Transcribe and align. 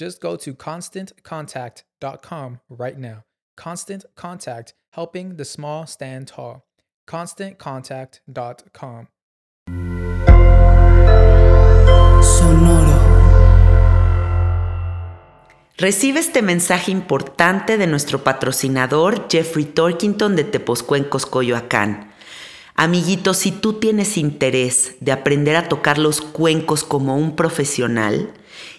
Just 0.00 0.22
go 0.22 0.36
to 0.38 0.54
constantcontact.com 0.54 2.60
right 2.70 2.96
now. 2.96 3.24
Constant 3.54 4.06
Contact, 4.16 4.72
helping 4.92 5.36
the 5.36 5.44
small 5.44 5.86
stand 5.86 6.26
tall. 6.26 6.64
ConstantContact.com. 7.06 9.08
Sonoro. 12.22 12.98
Recibe 15.76 16.20
este 16.20 16.40
mensaje 16.40 16.90
importante 16.90 17.76
de 17.76 17.86
nuestro 17.86 18.24
patrocinador 18.24 19.28
Jeffrey 19.30 19.66
Torkington 19.66 20.34
de 20.34 20.44
Tepozcuencos, 20.44 21.26
Coyoacán. 21.26 22.10
Amiguito, 22.74 23.34
si 23.34 23.52
tú 23.52 23.74
tienes 23.74 24.16
interés 24.16 24.94
de 25.00 25.12
aprender 25.12 25.56
a 25.56 25.68
tocar 25.68 25.98
los 25.98 26.22
cuencos 26.22 26.84
como 26.84 27.16
un 27.16 27.36
profesional, 27.36 28.32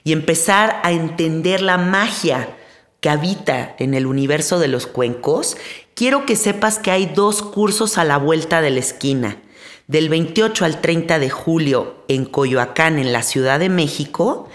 y 0.03 0.13
empezar 0.13 0.79
a 0.83 0.91
entender 0.91 1.61
la 1.61 1.77
magia 1.77 2.55
que 2.99 3.09
habita 3.09 3.75
en 3.79 3.93
el 3.93 4.05
universo 4.05 4.59
de 4.59 4.67
los 4.67 4.87
cuencos, 4.87 5.57
quiero 5.95 6.25
que 6.25 6.35
sepas 6.35 6.79
que 6.79 6.91
hay 6.91 7.07
dos 7.07 7.41
cursos 7.41 7.97
a 7.97 8.03
la 8.03 8.17
vuelta 8.17 8.61
de 8.61 8.69
la 8.69 8.79
esquina. 8.79 9.41
Del 9.87 10.07
28 10.07 10.65
al 10.65 10.81
30 10.81 11.19
de 11.19 11.29
julio 11.29 12.03
en 12.07 12.25
Coyoacán, 12.25 12.99
en 12.99 13.11
la 13.11 13.23
Ciudad 13.23 13.59
de 13.59 13.69
México, 13.69 14.47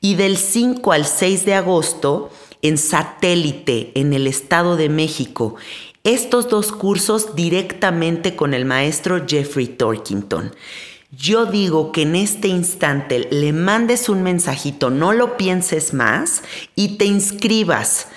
y 0.00 0.14
del 0.14 0.36
5 0.36 0.92
al 0.92 1.04
6 1.04 1.44
de 1.44 1.54
agosto 1.54 2.30
en 2.62 2.78
Satélite, 2.78 3.92
en 3.94 4.12
el 4.12 4.26
Estado 4.26 4.76
de 4.76 4.88
México. 4.88 5.56
Estos 6.04 6.48
dos 6.48 6.72
cursos 6.72 7.34
directamente 7.34 8.36
con 8.36 8.54
el 8.54 8.64
maestro 8.64 9.26
Jeffrey 9.26 9.66
Torkington. 9.66 10.54
Yo 11.10 11.46
digo 11.46 11.90
que 11.90 12.02
en 12.02 12.16
este 12.16 12.48
instante 12.48 13.28
le 13.30 13.54
mandes 13.54 14.10
un 14.10 14.22
mensajito, 14.22 14.90
no 14.90 15.14
lo 15.14 15.38
pienses 15.38 15.94
más 15.94 16.42
y 16.74 16.98
te 16.98 17.06
inscribas. 17.06 18.08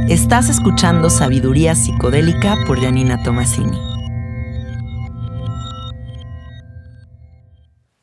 Estás 0.09 0.51
escuchando 0.51 1.09
Sabiduría 1.09 1.77
Psicodélica 1.77 2.57
por 2.67 2.81
Janina 2.81 3.23
Tomasini. 3.23 3.79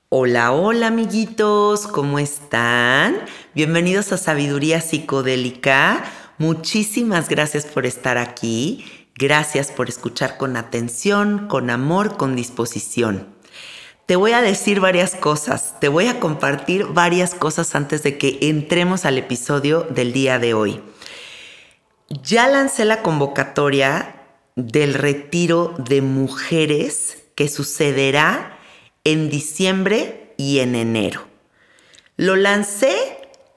Hola, 0.07 0.53
hola 0.53 0.87
amiguitos, 0.87 1.87
¿cómo 1.87 2.17
están? 2.17 3.17
Bienvenidos 3.53 4.13
a 4.13 4.17
Sabiduría 4.17 4.79
Psicodélica. 4.79 6.03
Muchísimas 6.37 7.27
gracias 7.27 7.65
por 7.65 7.85
estar 7.85 8.17
aquí. 8.17 8.85
Gracias 9.15 9.69
por 9.69 9.89
escuchar 9.89 10.37
con 10.37 10.55
atención, 10.55 11.47
con 11.49 11.69
amor, 11.69 12.15
con 12.15 12.35
disposición. 12.35 13.27
Te 14.05 14.15
voy 14.15 14.31
a 14.31 14.41
decir 14.41 14.79
varias 14.79 15.15
cosas, 15.15 15.79
te 15.79 15.89
voy 15.89 16.07
a 16.07 16.19
compartir 16.19 16.85
varias 16.85 17.35
cosas 17.35 17.75
antes 17.75 18.01
de 18.01 18.17
que 18.17 18.39
entremos 18.41 19.05
al 19.05 19.17
episodio 19.17 19.81
del 19.83 20.13
día 20.13 20.39
de 20.39 20.53
hoy. 20.53 20.81
Ya 22.09 22.47
lancé 22.47 22.85
la 22.85 23.03
convocatoria 23.03 24.15
del 24.55 24.95
retiro 24.95 25.75
de 25.77 26.01
mujeres 26.01 27.19
que 27.35 27.47
sucederá 27.47 28.57
en 29.03 29.29
diciembre 29.29 30.33
y 30.35 30.57
en 30.57 30.73
enero. 30.73 31.27
Lo 32.17 32.35
lancé 32.35 32.95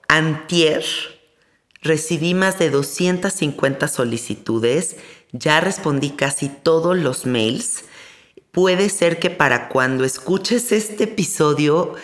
antier, 0.07 0.85
recibí 1.81 2.35
más 2.35 2.59
de 2.59 2.69
250 2.69 3.89
solicitudes, 3.89 4.97
ya 5.33 5.61
respondí 5.63 6.11
casi 6.11 6.51
todos 6.51 6.95
los 6.95 7.25
mails. 7.25 7.85
Puede 8.51 8.91
ser 8.91 9.19
que 9.19 9.31
para 9.31 9.71
cuando 9.71 10.05
escuches 10.05 10.73
este 10.73 11.05
episodio 11.05 11.95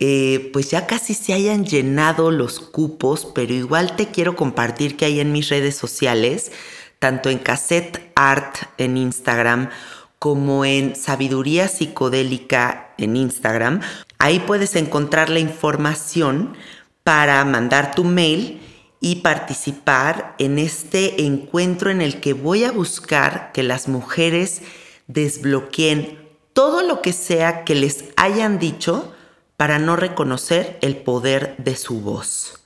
eh, 0.00 0.50
pues 0.52 0.70
ya 0.70 0.86
casi 0.86 1.14
se 1.14 1.32
hayan 1.32 1.64
llenado 1.64 2.30
los 2.30 2.60
cupos, 2.60 3.26
pero 3.34 3.52
igual 3.52 3.96
te 3.96 4.08
quiero 4.08 4.36
compartir 4.36 4.96
que 4.96 5.06
hay 5.06 5.20
en 5.20 5.32
mis 5.32 5.48
redes 5.48 5.76
sociales, 5.76 6.52
tanto 6.98 7.30
en 7.30 7.38
Cassette 7.38 8.10
Art 8.14 8.56
en 8.78 8.96
Instagram 8.96 9.70
como 10.18 10.64
en 10.64 10.96
Sabiduría 10.96 11.68
Psicodélica 11.68 12.94
en 12.98 13.16
Instagram. 13.16 13.80
Ahí 14.18 14.40
puedes 14.40 14.74
encontrar 14.76 15.30
la 15.30 15.38
información 15.38 16.56
para 17.04 17.44
mandar 17.44 17.94
tu 17.94 18.04
mail 18.04 18.60
y 19.00 19.16
participar 19.16 20.34
en 20.38 20.58
este 20.58 21.24
encuentro 21.24 21.90
en 21.90 22.00
el 22.00 22.20
que 22.20 22.32
voy 22.32 22.64
a 22.64 22.72
buscar 22.72 23.52
que 23.52 23.62
las 23.62 23.88
mujeres 23.88 24.62
desbloqueen 25.06 26.18
todo 26.52 26.82
lo 26.82 27.00
que 27.00 27.12
sea 27.12 27.64
que 27.64 27.76
les 27.76 28.04
hayan 28.16 28.58
dicho 28.58 29.12
para 29.58 29.80
no 29.80 29.96
reconocer 29.96 30.78
el 30.82 30.96
poder 30.96 31.56
de 31.58 31.74
su 31.74 32.00
voz. 32.00 32.60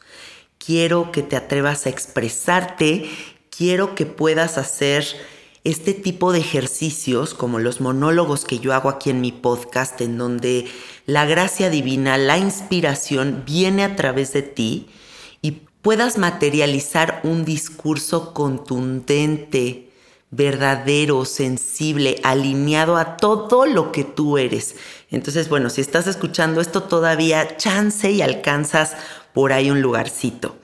Quiero 0.58 1.10
que 1.10 1.22
te 1.22 1.36
atrevas 1.36 1.86
a 1.86 1.88
expresarte, 1.88 3.10
quiero 3.48 3.94
que 3.94 4.04
puedas 4.04 4.58
hacer 4.58 5.06
este 5.64 5.94
tipo 5.94 6.32
de 6.32 6.40
ejercicios 6.40 7.32
como 7.32 7.58
los 7.60 7.80
monólogos 7.80 8.44
que 8.44 8.58
yo 8.58 8.74
hago 8.74 8.90
aquí 8.90 9.08
en 9.08 9.22
mi 9.22 9.32
podcast, 9.32 10.02
en 10.02 10.18
donde 10.18 10.66
la 11.06 11.24
gracia 11.24 11.70
divina, 11.70 12.18
la 12.18 12.36
inspiración 12.36 13.44
viene 13.46 13.84
a 13.84 13.96
través 13.96 14.34
de 14.34 14.42
ti 14.42 14.90
y 15.40 15.62
puedas 15.80 16.18
materializar 16.18 17.22
un 17.24 17.46
discurso 17.46 18.34
contundente, 18.34 19.88
verdadero, 20.30 21.24
sensible, 21.24 22.20
alineado 22.22 22.96
a 22.98 23.16
todo 23.16 23.64
lo 23.64 23.92
que 23.92 24.04
tú 24.04 24.36
eres. 24.36 24.76
Entonces, 25.12 25.50
bueno, 25.50 25.70
si 25.70 25.82
estás 25.82 26.06
escuchando 26.06 26.60
esto 26.60 26.82
todavía, 26.84 27.56
chance 27.58 28.10
y 28.10 28.22
alcanzas 28.22 28.96
por 29.34 29.52
ahí 29.52 29.70
un 29.70 29.82
lugarcito. 29.82 30.56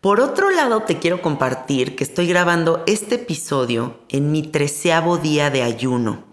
Por 0.00 0.20
otro 0.20 0.50
lado, 0.50 0.82
te 0.82 0.98
quiero 0.98 1.22
compartir 1.22 1.96
que 1.96 2.04
estoy 2.04 2.26
grabando 2.26 2.82
este 2.86 3.14
episodio 3.14 4.00
en 4.08 4.32
mi 4.32 4.42
treceavo 4.42 5.18
día 5.18 5.50
de 5.50 5.62
ayuno. 5.62 6.24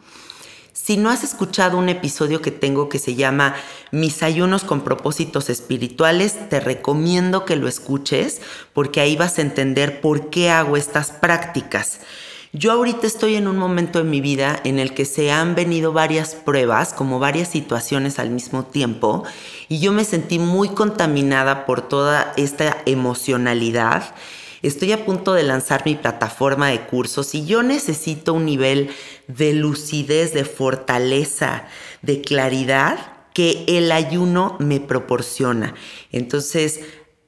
Si 0.73 0.97
no 0.97 1.11
has 1.11 1.23
escuchado 1.23 1.77
un 1.77 1.89
episodio 1.89 2.41
que 2.41 2.51
tengo 2.51 2.89
que 2.89 2.99
se 2.99 3.15
llama 3.15 3.55
Mis 3.91 4.23
ayunos 4.23 4.63
con 4.63 4.81
propósitos 4.81 5.49
espirituales, 5.49 6.49
te 6.49 6.59
recomiendo 6.59 7.45
que 7.45 7.55
lo 7.55 7.67
escuches 7.67 8.41
porque 8.73 8.99
ahí 8.99 9.15
vas 9.15 9.37
a 9.37 9.43
entender 9.43 10.01
por 10.01 10.31
qué 10.31 10.49
hago 10.49 10.75
estas 10.75 11.11
prácticas. 11.11 11.99
Yo 12.55 12.71
ahorita 12.71 13.07
estoy 13.07 13.35
en 13.35 13.47
un 13.47 13.57
momento 13.57 13.99
en 13.99 14.11
mi 14.11 14.21
vida 14.21 14.61
en 14.63 14.77
el 14.77 14.93
que 14.93 15.05
se 15.05 15.31
han 15.31 15.55
venido 15.55 15.91
varias 15.91 16.35
pruebas, 16.35 16.93
como 16.93 17.17
varias 17.17 17.47
situaciones 17.47 18.19
al 18.19 18.29
mismo 18.29 18.63
tiempo, 18.63 19.23
y 19.69 19.79
yo 19.79 19.91
me 19.91 20.05
sentí 20.05 20.37
muy 20.37 20.69
contaminada 20.69 21.65
por 21.65 21.81
toda 21.81 22.31
esta 22.37 22.77
emocionalidad. 22.85 24.13
Estoy 24.61 24.91
a 24.91 25.03
punto 25.03 25.33
de 25.33 25.41
lanzar 25.41 25.81
mi 25.83 25.95
plataforma 25.95 26.67
de 26.67 26.81
cursos 26.81 27.33
y 27.33 27.43
yo 27.43 27.63
necesito 27.63 28.35
un 28.35 28.45
nivel 28.45 28.91
de 29.27 29.53
lucidez, 29.53 30.35
de 30.35 30.45
fortaleza, 30.45 31.65
de 32.03 32.21
claridad 32.21 32.99
que 33.33 33.65
el 33.67 33.91
ayuno 33.91 34.57
me 34.59 34.79
proporciona. 34.79 35.73
Entonces, 36.11 36.81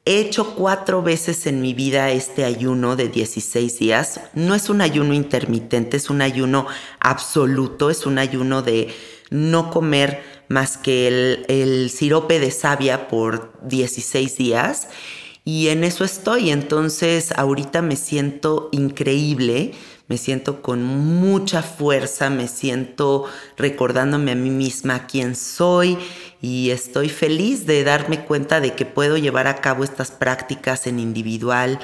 He 0.07 0.19
hecho 0.19 0.53
cuatro 0.53 1.01
veces 1.01 1.47
en 1.47 1.61
mi 1.61 1.73
vida 1.73 2.11
este 2.11 2.45
ayuno 2.45 2.95
de 2.95 3.09
16 3.09 3.79
días. 3.79 4.19
No 4.35 4.53
es 4.53 4.69
un 4.69 4.81
ayuno 4.81 5.15
intermitente, 5.15 5.97
es 5.97 6.11
un 6.11 6.21
ayuno 6.21 6.67
absoluto, 6.99 7.89
es 7.89 8.05
un 8.05 8.19
ayuno 8.19 8.61
de 8.61 8.93
no 9.31 9.71
comer 9.71 10.21
más 10.47 10.77
que 10.77 11.07
el, 11.47 11.89
sirope 11.89 12.39
de 12.39 12.51
savia 12.51 13.07
por 13.07 13.53
16 13.63 14.37
días. 14.37 14.89
Y 15.43 15.69
en 15.69 15.83
eso 15.83 16.03
estoy. 16.03 16.51
Entonces 16.51 17.31
ahorita 17.35 17.81
me 17.81 17.95
siento 17.95 18.69
increíble 18.71 19.73
me 20.07 20.17
siento 20.17 20.61
con 20.61 20.83
mucha 20.83 21.63
fuerza, 21.63 22.29
me 22.29 22.47
siento 22.47 23.25
recordándome 23.57 24.33
a 24.33 24.35
mí 24.35 24.51
misma 24.51 25.07
quién 25.07 25.35
soy 25.35 25.97
y 26.41 26.71
estoy 26.71 27.09
feliz 27.09 27.65
de 27.65 27.83
darme 27.83 28.25
cuenta 28.25 28.59
de 28.59 28.73
que 28.73 28.85
puedo 28.85 29.17
llevar 29.17 29.47
a 29.47 29.57
cabo 29.57 29.83
estas 29.83 30.11
prácticas 30.11 30.87
en 30.87 30.99
individual 30.99 31.79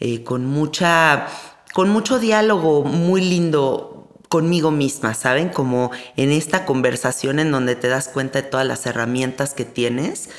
eh, 0.00 0.24
con 0.24 0.46
mucha, 0.46 1.28
con 1.72 1.88
mucho 1.88 2.18
diálogo 2.18 2.84
muy 2.84 3.20
lindo 3.20 3.92
conmigo 4.28 4.70
misma, 4.70 5.14
¿saben? 5.14 5.50
Como 5.50 5.90
en 6.16 6.32
esta 6.32 6.64
conversación 6.64 7.38
en 7.38 7.52
donde 7.52 7.76
te 7.76 7.88
das 7.88 8.08
cuenta 8.08 8.40
de 8.40 8.48
todas 8.48 8.66
las 8.66 8.86
herramientas 8.86 9.54
que 9.54 9.64
tienes 9.64 10.30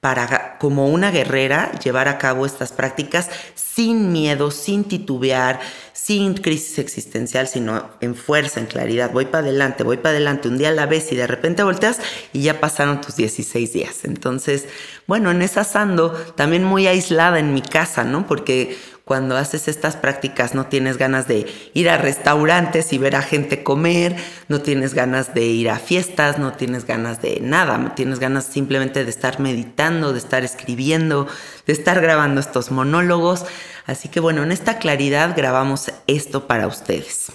para, 0.00 0.58
como 0.58 0.88
una 0.88 1.10
guerrera, 1.10 1.72
llevar 1.82 2.08
a 2.08 2.18
cabo 2.18 2.44
estas 2.44 2.72
prácticas 2.72 3.30
sin 3.54 4.12
miedo, 4.12 4.50
sin 4.50 4.84
titubear, 4.84 5.60
sin 6.06 6.34
crisis 6.34 6.78
existencial, 6.78 7.48
sino 7.48 7.90
en 8.00 8.14
fuerza, 8.14 8.60
en 8.60 8.66
claridad. 8.66 9.10
Voy 9.10 9.24
para 9.24 9.48
adelante, 9.48 9.82
voy 9.82 9.96
para 9.96 10.10
adelante, 10.10 10.46
un 10.46 10.56
día 10.56 10.68
a 10.68 10.72
la 10.72 10.86
vez 10.86 11.10
y 11.10 11.16
de 11.16 11.26
repente 11.26 11.64
volteas 11.64 11.98
y 12.32 12.42
ya 12.42 12.60
pasaron 12.60 13.00
tus 13.00 13.16
16 13.16 13.72
días. 13.72 14.04
Entonces, 14.04 14.66
bueno, 15.06 15.30
en 15.30 15.42
esa 15.42 15.66
ando 15.80 16.10
también 16.10 16.64
muy 16.64 16.86
aislada 16.86 17.38
en 17.38 17.54
mi 17.54 17.62
casa, 17.62 18.02
¿no? 18.02 18.26
Porque 18.26 18.76
cuando 19.04 19.36
haces 19.36 19.68
estas 19.68 19.94
prácticas 19.94 20.56
no 20.56 20.66
tienes 20.66 20.96
ganas 20.96 21.28
de 21.28 21.46
ir 21.74 21.88
a 21.88 21.96
restaurantes 21.96 22.92
y 22.92 22.98
ver 22.98 23.14
a 23.14 23.22
gente 23.22 23.62
comer, 23.62 24.16
no 24.48 24.60
tienes 24.60 24.94
ganas 24.94 25.32
de 25.32 25.46
ir 25.46 25.70
a 25.70 25.78
fiestas, 25.78 26.40
no 26.40 26.54
tienes 26.54 26.86
ganas 26.86 27.22
de 27.22 27.38
nada, 27.40 27.78
no 27.78 27.92
tienes 27.92 28.18
ganas 28.18 28.46
simplemente 28.46 29.04
de 29.04 29.10
estar 29.10 29.38
meditando, 29.38 30.12
de 30.12 30.18
estar 30.18 30.42
escribiendo, 30.42 31.28
de 31.68 31.72
estar 31.72 32.00
grabando 32.00 32.40
estos 32.40 32.72
monólogos. 32.72 33.44
Así 33.86 34.08
que 34.08 34.18
bueno, 34.18 34.42
en 34.42 34.50
esta 34.50 34.78
claridad 34.78 35.34
grabamos 35.36 35.92
esto 36.08 36.48
para 36.48 36.66
ustedes. 36.66 37.30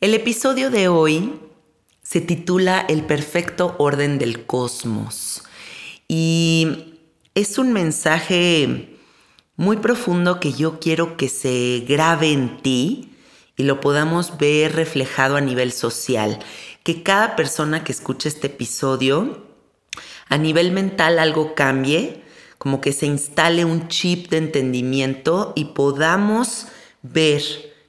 El 0.00 0.14
episodio 0.14 0.70
de 0.70 0.86
hoy 0.86 1.40
se 2.04 2.20
titula 2.20 2.84
El 2.88 3.02
perfecto 3.02 3.74
orden 3.78 4.18
del 4.18 4.46
cosmos 4.46 5.42
y 6.12 6.96
es 7.36 7.56
un 7.56 7.72
mensaje 7.72 8.98
muy 9.54 9.76
profundo 9.76 10.40
que 10.40 10.52
yo 10.52 10.80
quiero 10.80 11.16
que 11.16 11.28
se 11.28 11.84
grabe 11.86 12.32
en 12.32 12.60
ti 12.62 13.14
y 13.56 13.62
lo 13.62 13.80
podamos 13.80 14.36
ver 14.36 14.74
reflejado 14.74 15.36
a 15.36 15.40
nivel 15.40 15.70
social. 15.70 16.40
Que 16.82 17.04
cada 17.04 17.36
persona 17.36 17.84
que 17.84 17.92
escuche 17.92 18.28
este 18.28 18.48
episodio, 18.48 19.46
a 20.28 20.36
nivel 20.36 20.72
mental 20.72 21.20
algo 21.20 21.54
cambie, 21.54 22.24
como 22.58 22.80
que 22.80 22.92
se 22.92 23.06
instale 23.06 23.64
un 23.64 23.86
chip 23.86 24.30
de 24.30 24.38
entendimiento 24.38 25.52
y 25.54 25.66
podamos 25.66 26.66
ver 27.02 27.40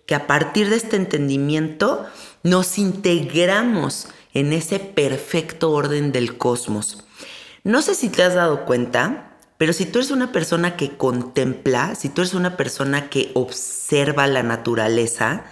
que 0.06 0.14
a 0.14 0.28
partir 0.28 0.70
de 0.70 0.76
este 0.76 0.96
entendimiento 0.96 2.06
nos 2.44 2.78
integramos 2.78 4.10
en 4.36 4.54
ese 4.54 4.78
perfecto 4.78 5.72
orden 5.72 6.12
del 6.12 6.38
cosmos. 6.38 7.04
No 7.64 7.84
sé 7.84 7.94
si 7.94 8.10
te 8.10 8.24
has 8.24 8.34
dado 8.34 8.66
cuenta, 8.66 9.38
pero 9.58 9.74
si 9.74 9.86
tú 9.86 10.00
eres 10.00 10.10
una 10.10 10.32
persona 10.32 10.76
que 10.76 10.98
contempla, 10.98 11.94
si 11.94 12.10
tú 12.10 12.22
eres 12.22 12.34
una 12.34 12.58
persona 12.58 13.10
que 13.10 13.30
observa 13.36 14.26
la 14.26 14.42
naturaleza, 14.42 15.44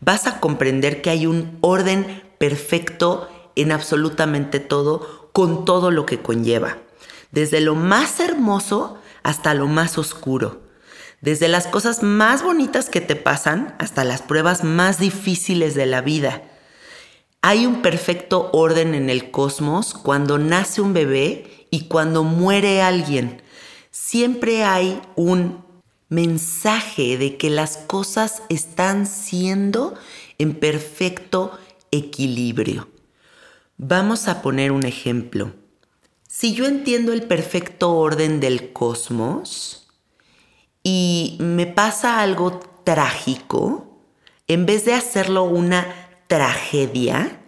vas 0.00 0.28
a 0.28 0.38
comprender 0.38 1.02
que 1.02 1.10
hay 1.10 1.26
un 1.26 1.58
orden 1.60 2.22
perfecto 2.38 3.28
en 3.56 3.72
absolutamente 3.72 4.60
todo, 4.60 5.30
con 5.32 5.64
todo 5.64 5.90
lo 5.90 6.06
que 6.06 6.22
conlleva. 6.22 6.78
Desde 7.32 7.60
lo 7.60 7.74
más 7.74 8.20
hermoso 8.20 8.98
hasta 9.24 9.54
lo 9.54 9.66
más 9.66 9.98
oscuro. 9.98 10.62
Desde 11.20 11.48
las 11.48 11.66
cosas 11.66 12.04
más 12.04 12.44
bonitas 12.44 12.88
que 12.88 13.00
te 13.00 13.16
pasan 13.16 13.74
hasta 13.80 14.04
las 14.04 14.22
pruebas 14.22 14.62
más 14.62 15.00
difíciles 15.00 15.74
de 15.74 15.86
la 15.86 16.02
vida. 16.02 16.42
Hay 17.40 17.66
un 17.66 17.82
perfecto 17.82 18.50
orden 18.52 18.94
en 18.94 19.10
el 19.10 19.30
cosmos 19.30 19.94
cuando 19.94 20.38
nace 20.38 20.80
un 20.80 20.92
bebé 20.92 21.66
y 21.70 21.82
cuando 21.82 22.24
muere 22.24 22.82
alguien 22.82 23.42
siempre 23.90 24.64
hay 24.64 25.00
un 25.16 25.64
mensaje 26.08 27.18
de 27.18 27.36
que 27.36 27.50
las 27.50 27.76
cosas 27.76 28.42
están 28.48 29.06
siendo 29.06 29.94
en 30.38 30.54
perfecto 30.54 31.58
equilibrio. 31.90 32.88
Vamos 33.76 34.26
a 34.26 34.42
poner 34.42 34.72
un 34.72 34.84
ejemplo. 34.84 35.52
Si 36.26 36.54
yo 36.54 36.66
entiendo 36.66 37.12
el 37.12 37.22
perfecto 37.22 37.92
orden 37.92 38.40
del 38.40 38.72
cosmos 38.72 39.88
y 40.82 41.36
me 41.40 41.66
pasa 41.66 42.20
algo 42.20 42.60
trágico, 42.84 44.00
en 44.46 44.66
vez 44.66 44.84
de 44.84 44.94
hacerlo 44.94 45.44
una 45.44 46.07
tragedia, 46.28 47.40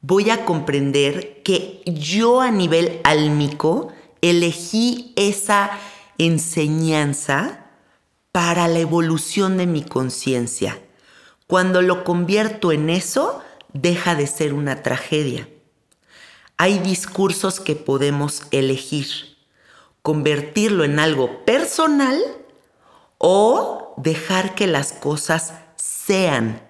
voy 0.00 0.30
a 0.30 0.44
comprender 0.44 1.42
que 1.44 1.82
yo 1.86 2.40
a 2.40 2.50
nivel 2.50 3.00
álmico 3.04 3.92
elegí 4.20 5.12
esa 5.16 5.70
enseñanza 6.18 7.66
para 8.32 8.66
la 8.66 8.80
evolución 8.80 9.56
de 9.56 9.66
mi 9.66 9.84
conciencia. 9.84 10.80
Cuando 11.46 11.82
lo 11.82 12.02
convierto 12.02 12.72
en 12.72 12.90
eso, 12.90 13.42
deja 13.72 14.14
de 14.14 14.26
ser 14.26 14.54
una 14.54 14.82
tragedia. 14.82 15.48
hay 16.56 16.78
discursos 16.78 17.60
que 17.60 17.74
podemos 17.74 18.42
elegir, 18.52 19.36
convertirlo 20.02 20.84
en 20.84 20.98
algo 21.00 21.44
personal 21.44 22.22
o 23.18 23.94
dejar 23.96 24.54
que 24.54 24.66
las 24.66 24.92
cosas 24.92 25.54
sean, 25.76 26.60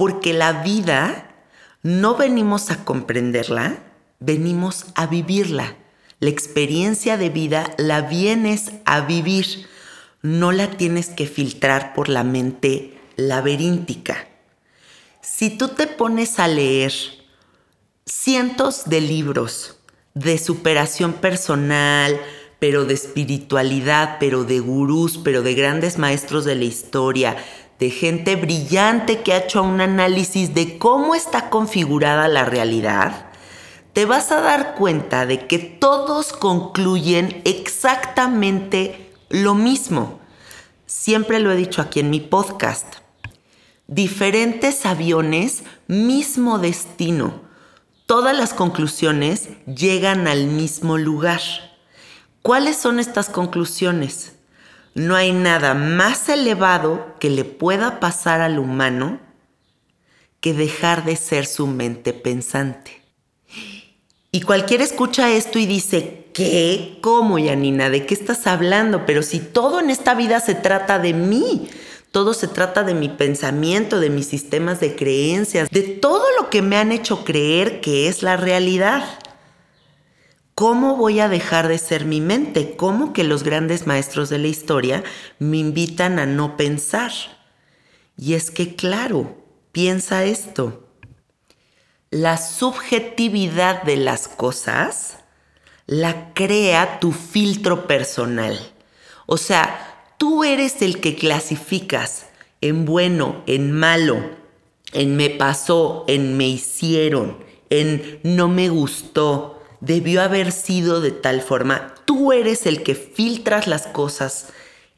porque 0.00 0.32
la 0.32 0.62
vida 0.62 1.30
no 1.82 2.14
venimos 2.14 2.70
a 2.70 2.86
comprenderla, 2.86 3.80
venimos 4.18 4.86
a 4.94 5.06
vivirla. 5.06 5.76
La 6.20 6.30
experiencia 6.30 7.18
de 7.18 7.28
vida 7.28 7.74
la 7.76 8.00
vienes 8.00 8.70
a 8.86 9.02
vivir, 9.02 9.66
no 10.22 10.52
la 10.52 10.70
tienes 10.70 11.10
que 11.10 11.26
filtrar 11.26 11.92
por 11.92 12.08
la 12.08 12.24
mente 12.24 12.98
laberíntica. 13.16 14.26
Si 15.20 15.50
tú 15.50 15.68
te 15.68 15.86
pones 15.86 16.38
a 16.38 16.48
leer 16.48 16.94
cientos 18.06 18.86
de 18.86 19.02
libros 19.02 19.80
de 20.14 20.38
superación 20.38 21.12
personal, 21.12 22.18
pero 22.58 22.86
de 22.86 22.94
espiritualidad, 22.94 24.16
pero 24.18 24.44
de 24.44 24.60
gurús, 24.60 25.18
pero 25.18 25.42
de 25.42 25.54
grandes 25.54 25.98
maestros 25.98 26.46
de 26.46 26.54
la 26.54 26.64
historia, 26.64 27.36
de 27.80 27.90
gente 27.90 28.36
brillante 28.36 29.22
que 29.22 29.32
ha 29.32 29.38
hecho 29.38 29.62
un 29.62 29.80
análisis 29.80 30.54
de 30.54 30.76
cómo 30.76 31.14
está 31.14 31.48
configurada 31.48 32.28
la 32.28 32.44
realidad, 32.44 33.30
te 33.94 34.04
vas 34.04 34.30
a 34.30 34.42
dar 34.42 34.74
cuenta 34.74 35.24
de 35.24 35.46
que 35.46 35.58
todos 35.58 36.34
concluyen 36.34 37.40
exactamente 37.44 39.10
lo 39.30 39.54
mismo. 39.54 40.20
Siempre 40.86 41.40
lo 41.40 41.50
he 41.50 41.56
dicho 41.56 41.80
aquí 41.80 42.00
en 42.00 42.10
mi 42.10 42.20
podcast. 42.20 42.96
Diferentes 43.86 44.84
aviones, 44.84 45.62
mismo 45.88 46.58
destino. 46.58 47.40
Todas 48.04 48.36
las 48.36 48.52
conclusiones 48.52 49.48
llegan 49.66 50.28
al 50.28 50.46
mismo 50.46 50.98
lugar. 50.98 51.40
¿Cuáles 52.42 52.76
son 52.76 53.00
estas 53.00 53.30
conclusiones? 53.30 54.34
No 54.94 55.14
hay 55.16 55.32
nada 55.32 55.74
más 55.74 56.28
elevado 56.28 57.14
que 57.20 57.30
le 57.30 57.44
pueda 57.44 58.00
pasar 58.00 58.40
al 58.40 58.58
humano 58.58 59.20
que 60.40 60.54
dejar 60.54 61.04
de 61.04 61.16
ser 61.16 61.46
su 61.46 61.66
mente 61.66 62.12
pensante. 62.12 63.00
Y 64.32 64.42
cualquiera 64.42 64.84
escucha 64.84 65.30
esto 65.30 65.58
y 65.58 65.66
dice, 65.66 66.26
¿qué? 66.32 66.98
¿Cómo, 67.00 67.38
Yanina? 67.38 67.90
¿De 67.90 68.06
qué 68.06 68.14
estás 68.14 68.46
hablando? 68.46 69.04
Pero 69.04 69.22
si 69.22 69.40
todo 69.40 69.80
en 69.80 69.90
esta 69.90 70.14
vida 70.14 70.40
se 70.40 70.54
trata 70.54 70.98
de 70.98 71.12
mí, 71.14 71.68
todo 72.10 72.34
se 72.34 72.48
trata 72.48 72.82
de 72.82 72.94
mi 72.94 73.08
pensamiento, 73.08 74.00
de 74.00 74.10
mis 74.10 74.26
sistemas 74.26 74.80
de 74.80 74.96
creencias, 74.96 75.70
de 75.70 75.82
todo 75.82 76.24
lo 76.38 76.50
que 76.50 76.62
me 76.62 76.76
han 76.76 76.92
hecho 76.92 77.24
creer 77.24 77.80
que 77.80 78.08
es 78.08 78.22
la 78.22 78.36
realidad. 78.36 79.04
¿Cómo 80.60 80.94
voy 80.94 81.20
a 81.20 81.30
dejar 81.30 81.68
de 81.68 81.78
ser 81.78 82.04
mi 82.04 82.20
mente? 82.20 82.76
¿Cómo 82.76 83.14
que 83.14 83.24
los 83.24 83.44
grandes 83.44 83.86
maestros 83.86 84.28
de 84.28 84.36
la 84.36 84.48
historia 84.48 85.02
me 85.38 85.56
invitan 85.56 86.18
a 86.18 86.26
no 86.26 86.58
pensar? 86.58 87.12
Y 88.18 88.34
es 88.34 88.50
que, 88.50 88.76
claro, 88.76 89.38
piensa 89.72 90.24
esto. 90.24 90.86
La 92.10 92.36
subjetividad 92.36 93.84
de 93.84 93.96
las 93.96 94.28
cosas 94.28 95.20
la 95.86 96.34
crea 96.34 97.00
tu 97.00 97.12
filtro 97.12 97.86
personal. 97.86 98.60
O 99.24 99.38
sea, 99.38 100.12
tú 100.18 100.44
eres 100.44 100.82
el 100.82 101.00
que 101.00 101.16
clasificas 101.16 102.26
en 102.60 102.84
bueno, 102.84 103.44
en 103.46 103.72
malo, 103.72 104.28
en 104.92 105.16
me 105.16 105.30
pasó, 105.30 106.04
en 106.06 106.36
me 106.36 106.48
hicieron, 106.48 107.42
en 107.70 108.20
no 108.24 108.48
me 108.48 108.68
gustó, 108.68 109.56
debió 109.80 110.22
haber 110.22 110.52
sido 110.52 111.00
de 111.00 111.10
tal 111.10 111.40
forma. 111.42 111.94
Tú 112.04 112.32
eres 112.32 112.66
el 112.66 112.82
que 112.82 112.94
filtras 112.94 113.66
las 113.66 113.86
cosas 113.86 114.48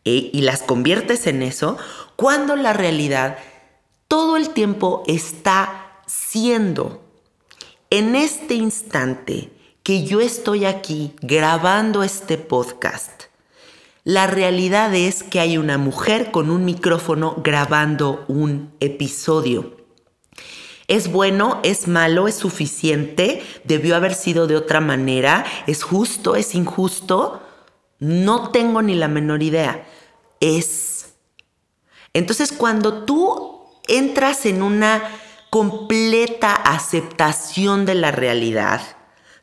eh, 0.04 0.30
y 0.32 0.42
las 0.42 0.62
conviertes 0.62 1.26
en 1.26 1.42
eso, 1.42 1.78
cuando 2.16 2.56
la 2.56 2.72
realidad 2.72 3.38
todo 4.08 4.36
el 4.36 4.50
tiempo 4.50 5.04
está 5.06 6.02
siendo. 6.06 7.02
En 7.90 8.16
este 8.16 8.54
instante 8.54 9.50
que 9.82 10.04
yo 10.04 10.20
estoy 10.20 10.64
aquí 10.64 11.14
grabando 11.20 12.02
este 12.02 12.38
podcast, 12.38 13.24
la 14.04 14.26
realidad 14.26 14.94
es 14.94 15.22
que 15.22 15.38
hay 15.38 15.58
una 15.58 15.78
mujer 15.78 16.32
con 16.32 16.50
un 16.50 16.64
micrófono 16.64 17.36
grabando 17.42 18.24
un 18.26 18.72
episodio. 18.80 19.81
¿Es 20.88 21.10
bueno? 21.10 21.60
¿Es 21.62 21.88
malo? 21.88 22.28
¿Es 22.28 22.34
suficiente? 22.34 23.42
¿Debió 23.64 23.96
haber 23.96 24.14
sido 24.14 24.46
de 24.46 24.56
otra 24.56 24.80
manera? 24.80 25.44
¿Es 25.66 25.82
justo? 25.82 26.36
¿Es 26.36 26.54
injusto? 26.54 27.42
No 27.98 28.50
tengo 28.50 28.82
ni 28.82 28.94
la 28.94 29.08
menor 29.08 29.42
idea. 29.42 29.86
Es. 30.40 31.14
Entonces 32.12 32.52
cuando 32.52 33.04
tú 33.04 33.62
entras 33.88 34.44
en 34.46 34.62
una 34.62 35.02
completa 35.50 36.54
aceptación 36.54 37.84
de 37.84 37.94
la 37.94 38.10
realidad, 38.10 38.80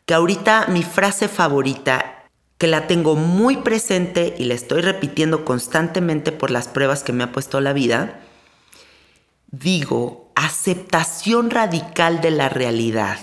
que 0.05 0.13
ahorita 0.13 0.67
mi 0.67 0.83
frase 0.83 1.27
favorita, 1.27 2.25
que 2.57 2.67
la 2.67 2.87
tengo 2.87 3.15
muy 3.15 3.57
presente 3.57 4.35
y 4.37 4.45
la 4.45 4.55
estoy 4.55 4.81
repitiendo 4.81 5.45
constantemente 5.45 6.31
por 6.31 6.51
las 6.51 6.67
pruebas 6.67 7.03
que 7.03 7.13
me 7.13 7.23
ha 7.23 7.31
puesto 7.31 7.61
la 7.61 7.73
vida, 7.73 8.19
digo, 9.51 10.28
aceptación 10.39 11.49
radical 11.49 12.21
de 12.21 12.31
la 12.31 12.47
realidad. 12.47 13.19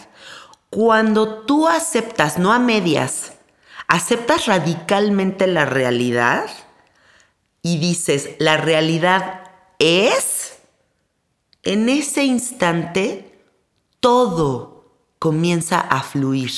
Cuando 0.68 1.44
tú 1.44 1.66
aceptas, 1.66 2.38
no 2.38 2.52
a 2.52 2.58
medias, 2.58 3.32
aceptas 3.88 4.46
radicalmente 4.46 5.46
la 5.46 5.64
realidad 5.64 6.44
y 7.62 7.78
dices, 7.78 8.30
la 8.38 8.58
realidad 8.58 9.44
es, 9.78 10.58
en 11.62 11.88
ese 11.88 12.24
instante 12.24 13.40
todo 14.00 14.92
comienza 15.18 15.80
a 15.80 16.02
fluir. 16.02 16.50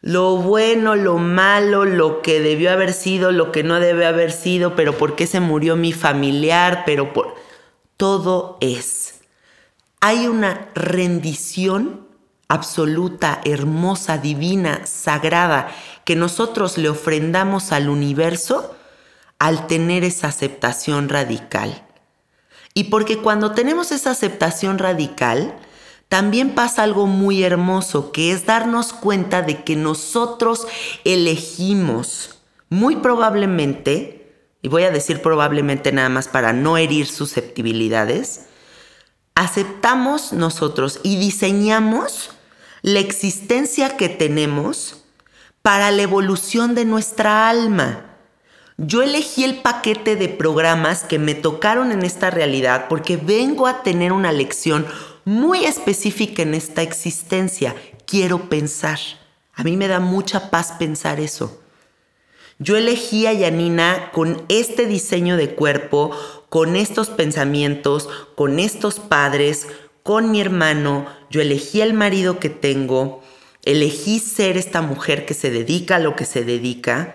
Lo 0.00 0.36
bueno, 0.36 0.96
lo 0.96 1.18
malo, 1.18 1.84
lo 1.84 2.22
que 2.22 2.40
debió 2.40 2.72
haber 2.72 2.92
sido, 2.92 3.30
lo 3.30 3.52
que 3.52 3.62
no 3.62 3.78
debe 3.78 4.04
haber 4.06 4.32
sido, 4.32 4.74
pero 4.74 4.98
por 4.98 5.14
qué 5.14 5.28
se 5.28 5.38
murió 5.38 5.76
mi 5.76 5.92
familiar, 5.92 6.82
pero 6.84 7.12
por... 7.12 7.34
Todo 7.96 8.58
es 8.60 9.17
hay 10.00 10.26
una 10.26 10.68
rendición 10.74 12.06
absoluta, 12.48 13.40
hermosa, 13.44 14.18
divina, 14.18 14.86
sagrada, 14.86 15.68
que 16.04 16.16
nosotros 16.16 16.78
le 16.78 16.88
ofrendamos 16.88 17.72
al 17.72 17.88
universo 17.88 18.74
al 19.38 19.66
tener 19.66 20.04
esa 20.04 20.28
aceptación 20.28 21.08
radical. 21.08 21.84
Y 22.74 22.84
porque 22.84 23.18
cuando 23.18 23.52
tenemos 23.52 23.92
esa 23.92 24.12
aceptación 24.12 24.78
radical, 24.78 25.54
también 26.08 26.54
pasa 26.54 26.84
algo 26.84 27.06
muy 27.06 27.42
hermoso, 27.42 28.12
que 28.12 28.32
es 28.32 28.46
darnos 28.46 28.92
cuenta 28.92 29.42
de 29.42 29.62
que 29.62 29.76
nosotros 29.76 30.66
elegimos, 31.04 32.38
muy 32.70 32.96
probablemente, 32.96 34.32
y 34.62 34.68
voy 34.68 34.84
a 34.84 34.90
decir 34.90 35.20
probablemente 35.20 35.92
nada 35.92 36.08
más 36.08 36.28
para 36.28 36.52
no 36.52 36.78
herir 36.78 37.06
susceptibilidades, 37.06 38.46
aceptamos 39.38 40.32
nosotros 40.32 40.98
y 41.04 41.16
diseñamos 41.16 42.30
la 42.82 42.98
existencia 42.98 43.96
que 43.96 44.08
tenemos 44.08 45.04
para 45.62 45.92
la 45.92 46.02
evolución 46.02 46.74
de 46.74 46.84
nuestra 46.84 47.48
alma. 47.48 48.04
Yo 48.78 49.00
elegí 49.00 49.44
el 49.44 49.60
paquete 49.60 50.16
de 50.16 50.28
programas 50.28 51.04
que 51.04 51.20
me 51.20 51.36
tocaron 51.36 51.92
en 51.92 52.02
esta 52.02 52.30
realidad 52.30 52.86
porque 52.88 53.16
vengo 53.16 53.68
a 53.68 53.84
tener 53.84 54.12
una 54.12 54.32
lección 54.32 54.86
muy 55.24 55.64
específica 55.66 56.42
en 56.42 56.54
esta 56.54 56.82
existencia. 56.82 57.76
Quiero 58.06 58.48
pensar. 58.48 58.98
A 59.54 59.62
mí 59.62 59.76
me 59.76 59.86
da 59.86 60.00
mucha 60.00 60.50
paz 60.50 60.72
pensar 60.80 61.20
eso. 61.20 61.60
Yo 62.58 62.76
elegí 62.76 63.28
a 63.28 63.32
Yanina 63.32 64.10
con 64.10 64.42
este 64.48 64.86
diseño 64.86 65.36
de 65.36 65.54
cuerpo, 65.54 66.10
con 66.48 66.76
estos 66.76 67.08
pensamientos, 67.08 68.08
con 68.34 68.58
estos 68.58 68.98
padres, 69.00 69.66
con 70.02 70.30
mi 70.30 70.40
hermano. 70.40 71.06
Yo 71.30 71.40
elegí 71.40 71.80
el 71.80 71.94
marido 71.94 72.38
que 72.38 72.50
tengo, 72.50 73.22
elegí 73.64 74.18
ser 74.18 74.56
esta 74.56 74.80
mujer 74.82 75.26
que 75.26 75.34
se 75.34 75.50
dedica 75.50 75.96
a 75.96 76.00
lo 76.00 76.16
que 76.16 76.24
se 76.24 76.44
dedica. 76.44 77.14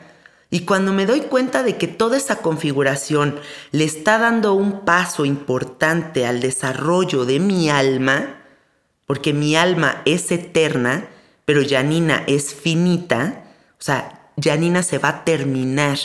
Y 0.49 0.61
cuando 0.61 0.93
me 0.93 1.07
doy 1.07 1.21
cuenta 1.21 1.63
de 1.63 1.77
que 1.77 1.87
toda 1.87 2.15
esa 2.15 2.35
configuración 2.35 3.39
le 3.71 3.85
está 3.85 4.19
dando 4.19 4.53
un 4.53 4.85
paso 4.85 5.25
importante 5.25 6.27
al 6.27 6.41
desarrollo 6.41 7.25
de 7.25 7.39
mi 7.39 7.69
alma, 7.71 8.35
porque 9.07 9.33
mi 9.33 9.55
alma 9.55 10.03
es 10.05 10.31
eterna, 10.31 11.07
pero 11.45 11.61
Janina 11.67 12.23
es 12.27 12.53
finita, 12.53 13.43
o 13.79 13.81
sea, 13.83 14.29
Yanina 14.37 14.83
se 14.83 14.97
va 14.99 15.09
a 15.09 15.23
terminar. 15.23 15.97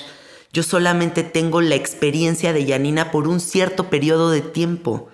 Yo 0.52 0.62
solamente 0.62 1.22
tengo 1.22 1.60
la 1.60 1.74
experiencia 1.74 2.52
de 2.52 2.64
Yanina 2.64 3.10
por 3.10 3.28
un 3.28 3.40
cierto 3.40 3.90
periodo 3.90 4.30
de 4.30 4.40
tiempo. 4.40 5.08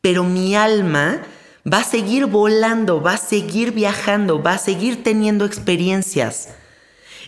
Pero 0.00 0.24
mi 0.24 0.54
alma 0.54 1.22
va 1.70 1.78
a 1.78 1.84
seguir 1.84 2.26
volando, 2.26 3.02
va 3.02 3.14
a 3.14 3.18
seguir 3.18 3.72
viajando, 3.72 4.42
va 4.42 4.54
a 4.54 4.58
seguir 4.58 5.02
teniendo 5.02 5.44
experiencias. 5.44 6.50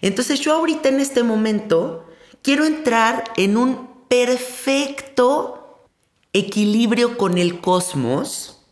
Entonces 0.01 0.41
yo 0.41 0.55
ahorita 0.55 0.89
en 0.89 1.01
este 1.01 1.23
momento 1.23 2.09
quiero 2.43 2.65
entrar 2.65 3.25
en 3.37 3.57
un 3.57 3.91
perfecto 4.09 5.87
equilibrio 6.33 7.19
con 7.19 7.39
el 7.39 7.61
cosmos, 7.61 8.65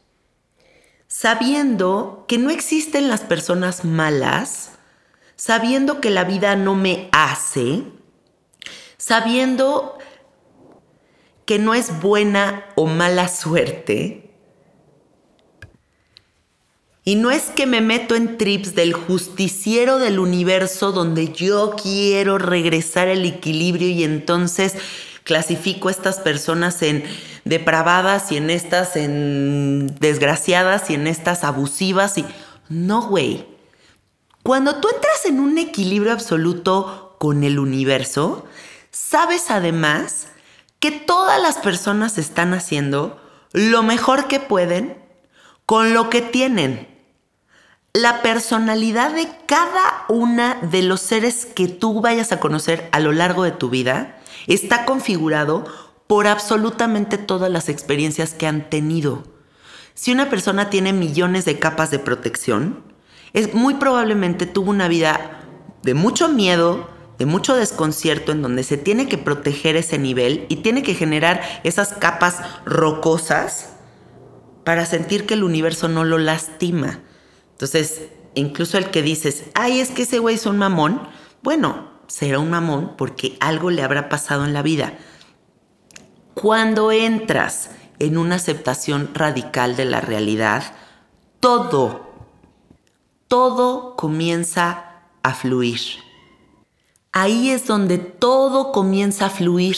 sabiendo 1.06 2.24
que 2.28 2.38
no 2.38 2.50
existen 2.50 3.08
las 3.08 3.20
personas 3.22 3.84
malas, 3.84 4.72
sabiendo 5.36 6.00
que 6.00 6.10
la 6.10 6.24
vida 6.24 6.56
no 6.56 6.74
me 6.74 7.08
hace, 7.12 7.84
sabiendo 8.98 9.96
que 11.46 11.58
no 11.58 11.72
es 11.72 12.00
buena 12.00 12.66
o 12.74 12.86
mala 12.86 13.28
suerte, 13.28 14.28
y 17.08 17.14
no 17.14 17.30
es 17.30 17.44
que 17.44 17.64
me 17.64 17.80
meto 17.80 18.16
en 18.16 18.36
trips 18.36 18.74
del 18.74 18.92
justiciero 18.92 19.98
del 19.98 20.18
universo 20.18 20.92
donde 20.92 21.32
yo 21.32 21.74
quiero 21.82 22.36
regresar 22.36 23.08
al 23.08 23.24
equilibrio 23.24 23.88
y 23.88 24.04
entonces 24.04 24.74
clasifico 25.24 25.88
a 25.88 25.90
estas 25.90 26.18
personas 26.18 26.82
en 26.82 27.04
depravadas 27.46 28.30
y 28.30 28.36
en 28.36 28.50
estas 28.50 28.94
en 28.94 29.86
desgraciadas 30.00 30.90
y 30.90 30.96
en 30.96 31.06
estas 31.06 31.44
abusivas 31.44 32.18
y 32.18 32.26
no, 32.68 33.08
güey. 33.08 33.46
Cuando 34.42 34.74
tú 34.74 34.88
entras 34.94 35.24
en 35.24 35.40
un 35.40 35.56
equilibrio 35.56 36.12
absoluto 36.12 37.16
con 37.18 37.42
el 37.42 37.58
universo, 37.58 38.44
sabes 38.98 39.50
además 39.50 40.28
que 40.80 40.90
todas 40.90 41.40
las 41.40 41.58
personas 41.58 42.18
están 42.18 42.52
haciendo 42.52 43.20
lo 43.52 43.82
mejor 43.82 44.26
que 44.26 44.40
pueden 44.40 44.98
con 45.66 45.94
lo 45.94 46.10
que 46.10 46.20
tienen 46.20 46.88
la 47.92 48.22
personalidad 48.22 49.12
de 49.12 49.28
cada 49.46 50.04
una 50.08 50.56
de 50.56 50.82
los 50.82 51.00
seres 51.00 51.46
que 51.46 51.68
tú 51.68 52.00
vayas 52.00 52.32
a 52.32 52.40
conocer 52.40 52.88
a 52.92 53.00
lo 53.00 53.12
largo 53.12 53.44
de 53.44 53.50
tu 53.50 53.70
vida 53.70 54.18
está 54.46 54.84
configurado 54.84 55.64
por 56.06 56.26
absolutamente 56.26 57.18
todas 57.18 57.50
las 57.50 57.68
experiencias 57.68 58.34
que 58.34 58.46
han 58.46 58.68
tenido. 58.70 59.24
Si 59.94 60.12
una 60.12 60.30
persona 60.30 60.70
tiene 60.70 60.92
millones 60.92 61.44
de 61.44 61.58
capas 61.58 61.90
de 61.90 61.98
protección, 61.98 62.84
es 63.32 63.54
muy 63.54 63.74
probablemente 63.74 64.46
tuvo 64.46 64.70
una 64.70 64.88
vida 64.88 65.40
de 65.82 65.94
mucho 65.94 66.28
miedo, 66.28 66.88
de 67.18 67.26
mucho 67.26 67.54
desconcierto 67.56 68.32
en 68.32 68.42
donde 68.42 68.62
se 68.62 68.76
tiene 68.76 69.08
que 69.08 69.18
proteger 69.18 69.76
ese 69.76 69.98
nivel 69.98 70.46
y 70.48 70.56
tiene 70.56 70.82
que 70.82 70.94
generar 70.94 71.42
esas 71.64 71.92
capas 71.94 72.40
rocosas 72.64 73.70
para 74.64 74.86
sentir 74.86 75.26
que 75.26 75.34
el 75.34 75.42
universo 75.42 75.88
no 75.88 76.04
lo 76.04 76.18
lastima. 76.18 77.00
Entonces, 77.52 78.02
incluso 78.34 78.78
el 78.78 78.90
que 78.90 79.02
dices, 79.02 79.44
ay, 79.54 79.80
es 79.80 79.90
que 79.90 80.02
ese 80.02 80.20
güey 80.20 80.36
es 80.36 80.46
un 80.46 80.58
mamón, 80.58 81.02
bueno, 81.42 81.90
será 82.06 82.38
un 82.38 82.50
mamón 82.50 82.94
porque 82.96 83.36
algo 83.40 83.70
le 83.70 83.82
habrá 83.82 84.08
pasado 84.08 84.44
en 84.44 84.52
la 84.52 84.62
vida. 84.62 84.94
Cuando 86.34 86.92
entras 86.92 87.70
en 87.98 88.16
una 88.16 88.36
aceptación 88.36 89.10
radical 89.12 89.74
de 89.74 89.86
la 89.86 90.00
realidad, 90.00 90.62
todo, 91.40 92.12
todo 93.26 93.96
comienza 93.96 95.02
a 95.22 95.34
fluir. 95.34 96.07
Ahí 97.20 97.50
es 97.50 97.66
donde 97.66 97.98
todo 97.98 98.70
comienza 98.70 99.26
a 99.26 99.30
fluir. 99.30 99.76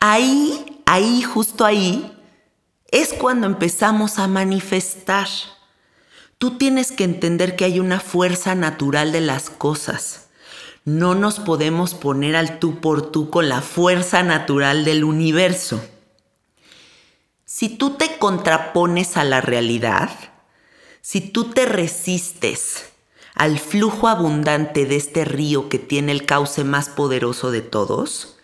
Ahí, 0.00 0.82
ahí, 0.86 1.22
justo 1.22 1.64
ahí, 1.64 2.18
es 2.88 3.12
cuando 3.12 3.46
empezamos 3.46 4.18
a 4.18 4.26
manifestar. 4.26 5.28
Tú 6.38 6.58
tienes 6.58 6.90
que 6.90 7.04
entender 7.04 7.54
que 7.54 7.64
hay 7.64 7.78
una 7.78 8.00
fuerza 8.00 8.56
natural 8.56 9.12
de 9.12 9.20
las 9.20 9.50
cosas. 9.50 10.30
No 10.84 11.14
nos 11.14 11.38
podemos 11.38 11.94
poner 11.94 12.34
al 12.34 12.58
tú 12.58 12.80
por 12.80 13.12
tú 13.12 13.30
con 13.30 13.48
la 13.48 13.60
fuerza 13.60 14.24
natural 14.24 14.84
del 14.84 15.04
universo. 15.04 15.80
Si 17.44 17.68
tú 17.68 17.90
te 17.90 18.18
contrapones 18.18 19.16
a 19.16 19.22
la 19.22 19.40
realidad, 19.42 20.10
si 21.02 21.20
tú 21.20 21.50
te 21.50 21.66
resistes 21.66 22.91
al 23.34 23.58
flujo 23.58 24.08
abundante 24.08 24.86
de 24.86 24.96
este 24.96 25.24
río 25.24 25.68
que 25.68 25.78
tiene 25.78 26.12
el 26.12 26.26
cauce 26.26 26.64
más 26.64 26.88
poderoso 26.88 27.50
de 27.50 27.62
todos, 27.62 28.36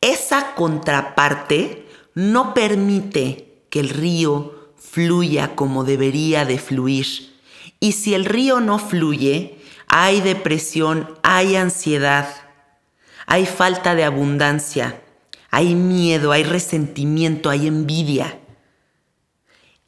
esa 0.00 0.54
contraparte 0.54 1.86
no 2.14 2.54
permite 2.54 3.62
que 3.70 3.80
el 3.80 3.90
río 3.90 4.72
fluya 4.76 5.54
como 5.54 5.84
debería 5.84 6.44
de 6.44 6.58
fluir. 6.58 7.34
Y 7.80 7.92
si 7.92 8.14
el 8.14 8.24
río 8.24 8.60
no 8.60 8.78
fluye, 8.78 9.58
hay 9.86 10.20
depresión, 10.20 11.10
hay 11.22 11.56
ansiedad, 11.56 12.28
hay 13.26 13.44
falta 13.46 13.94
de 13.94 14.04
abundancia, 14.04 15.02
hay 15.50 15.74
miedo, 15.74 16.32
hay 16.32 16.44
resentimiento, 16.44 17.50
hay 17.50 17.66
envidia. 17.66 18.38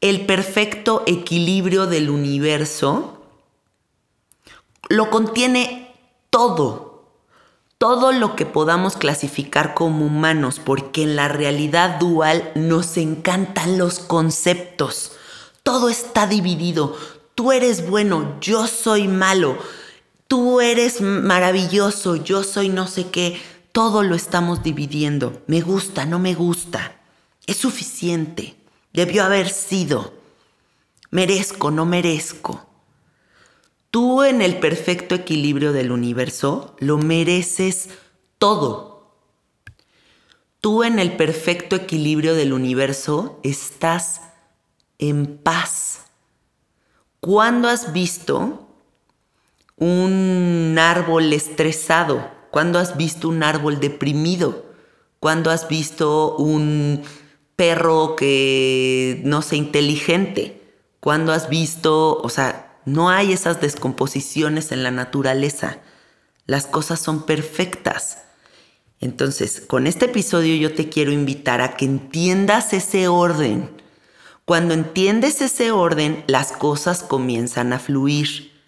El 0.01 0.27
perfecto 0.27 1.03
equilibrio 1.07 1.87
del 1.87 2.11
universo 2.11 3.18
lo 4.88 5.11
contiene 5.11 5.94
todo 6.31 6.88
todo 7.79 8.11
lo 8.11 8.35
que 8.35 8.44
podamos 8.44 8.96
clasificar 8.96 9.72
como 9.72 10.05
humanos, 10.05 10.61
porque 10.62 11.05
en 11.05 11.14
la 11.14 11.29
realidad 11.29 12.01
dual 12.01 12.51
nos 12.57 12.96
encantan 12.96 13.79
los 13.79 14.01
conceptos. 14.01 15.12
Todo 15.62 15.88
está 15.88 16.27
dividido. 16.27 16.96
Tú 17.37 17.53
eres 17.53 17.88
bueno, 17.88 18.37
yo 18.40 18.66
soy 18.66 19.07
malo. 19.07 19.57
Tú 20.27 20.61
eres 20.61 21.01
maravilloso, 21.01 22.16
yo 22.16 22.42
soy 22.42 22.68
no 22.68 22.88
sé 22.88 23.11
qué. 23.11 23.40
Todo 23.70 24.03
lo 24.03 24.16
estamos 24.16 24.64
dividiendo. 24.64 25.40
Me 25.46 25.61
gusta, 25.61 26.05
no 26.05 26.18
me 26.18 26.35
gusta. 26.35 26.96
Es 27.46 27.59
suficiente. 27.59 28.57
Debió 28.92 29.22
haber 29.22 29.51
sido. 29.51 30.14
Merezco, 31.12 31.70
no 31.70 31.87
merezco. 31.87 32.68
Tú 33.99 34.23
en 34.23 34.43
el 34.43 34.61
perfecto 34.61 35.17
equilibrio 35.17 35.73
del 35.73 35.91
universo 35.91 36.77
lo 36.79 36.99
mereces 36.99 37.89
todo. 38.39 39.11
Tú 40.61 40.85
en 40.85 41.01
el 41.01 41.17
perfecto 41.17 41.75
equilibrio 41.75 42.37
del 42.37 42.53
universo 42.53 43.41
estás 43.43 44.21
en 45.01 45.37
paz. 45.37 46.03
¿Cuándo 47.19 47.69
has 47.69 47.93
visto 47.93 48.69
un 49.75 50.77
árbol 50.79 51.33
estresado? 51.33 52.31
¿Cuándo 52.53 52.79
has 52.79 52.97
visto 52.97 53.29
un 53.29 53.43
árbol 53.43 53.81
deprimido? 53.81 54.65
¿Cuándo 55.19 55.51
has 55.51 55.67
visto 55.67 56.37
un 56.37 57.03
perro 57.57 58.15
que 58.15 59.23
no 59.25 59.43
sea 59.43 59.59
inteligente? 59.59 60.63
¿Cuándo 61.01 61.33
has 61.33 61.49
visto, 61.49 62.21
o 62.23 62.29
sea, 62.29 62.68
no 62.88 63.11
hay 63.11 63.33
esas 63.33 63.61
descomposiciones 63.61 64.72
en 64.72 64.83
la 64.83 64.90
naturaleza. 64.90 65.79
Las 66.46 66.66
cosas 66.66 66.98
son 66.98 67.27
perfectas. 67.27 68.22
Entonces, 68.98 69.61
con 69.61 69.87
este 69.87 70.07
episodio 70.07 70.57
yo 70.57 70.74
te 70.74 70.88
quiero 70.88 71.12
invitar 71.12 71.61
a 71.61 71.77
que 71.77 71.85
entiendas 71.85 72.72
ese 72.72 73.07
orden. 73.07 73.70
Cuando 74.46 74.72
entiendes 74.72 75.42
ese 75.42 75.70
orden, 75.70 76.24
las 76.27 76.53
cosas 76.53 77.03
comienzan 77.03 77.74
a 77.74 77.79
fluir. 77.79 78.59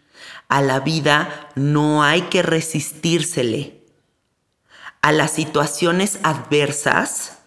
A 0.48 0.60
la 0.60 0.80
vida 0.80 1.48
no 1.54 2.02
hay 2.02 2.22
que 2.22 2.42
resistírsele. 2.42 3.82
A 5.00 5.12
las 5.12 5.30
situaciones 5.30 6.18
adversas 6.22 7.38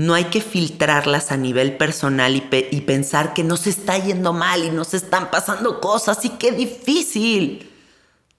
no 0.00 0.14
hay 0.14 0.24
que 0.24 0.40
filtrarlas 0.40 1.30
a 1.30 1.36
nivel 1.36 1.76
personal 1.76 2.34
y, 2.34 2.80
pensar 2.80 3.34
que 3.34 3.44
nos 3.44 3.66
está 3.66 3.98
yendo 3.98 4.32
mal 4.32 4.64
y 4.64 4.70
nos 4.70 4.94
están 4.94 5.30
pasando 5.30 5.78
cosas 5.78 6.24
y 6.24 6.30
qué 6.30 6.52
difícil. 6.52 7.70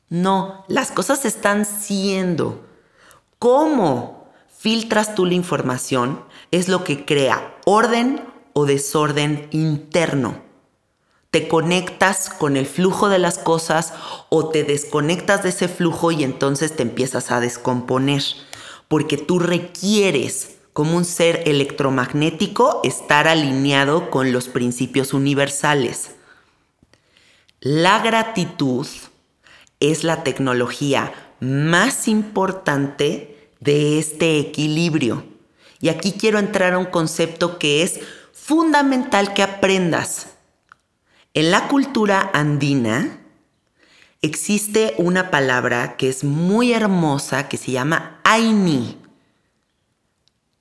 No, 0.10 0.66
las 0.68 0.90
cosas 0.90 1.24
están 1.24 1.66
siendo. 1.66 2.66
¿Cómo 3.38 4.28
filtras 4.58 5.14
tú 5.14 5.28
la 5.28 5.36
información? 5.36 6.24
Es 6.50 6.68
lo 6.68 6.84
que 6.84 7.06
crea 7.06 7.56
orden 7.66 8.24
o 8.54 8.66
desorden 8.66 9.48
interno. 9.52 10.42
Te 11.30 11.48
conectas 11.48 12.30
con 12.30 12.58
el 12.58 12.66
flujo 12.66 13.08
de 13.08 13.20
las 13.20 13.38
cosas 13.38 13.94
o 14.30 14.50
te 14.50 14.64
desconectas 14.64 15.44
de 15.44 15.50
ese 15.50 15.68
flujo 15.68 16.12
y 16.12 16.24
entonces 16.24 16.76
te 16.76 16.82
empiezas 16.82 17.30
a 17.30 17.40
descomponer, 17.40 18.24
porque 18.88 19.20
tú 19.20 19.38
requieres 19.38 20.56
como 20.74 20.96
un 20.96 21.06
ser 21.06 21.44
electromagnético 21.46 22.82
estar 22.84 23.28
alineado 23.28 24.10
con 24.10 24.32
los 24.32 24.48
principios 24.48 25.14
universales. 25.14 26.12
La 27.60 28.00
gratitud 28.00 28.88
es 29.80 30.04
la 30.04 30.24
tecnología 30.24 31.14
más 31.40 32.08
importante 32.08 33.50
de 33.60 34.00
este 34.00 34.40
equilibrio. 34.40 35.26
Y 35.82 35.90
aquí 35.90 36.14
quiero 36.14 36.40
entrar 36.40 36.74
a 36.74 36.78
un 36.78 36.86
concepto 36.86 37.58
que 37.58 37.84
es 37.84 38.00
fundamental 38.34 39.34
que 39.34 39.44
aprendas. 39.44 40.28
En 41.34 41.52
la 41.52 41.68
cultura 41.68 42.30
andina 42.34 43.20
existe 44.22 44.94
una 44.98 45.32
palabra 45.32 45.98
que 45.98 46.10
es 46.10 46.24
muy 46.24 46.74
hermosa 46.74 47.48
que 47.50 47.58
se 47.58 47.72
llama 47.72 48.20
Aini. 48.24 49.01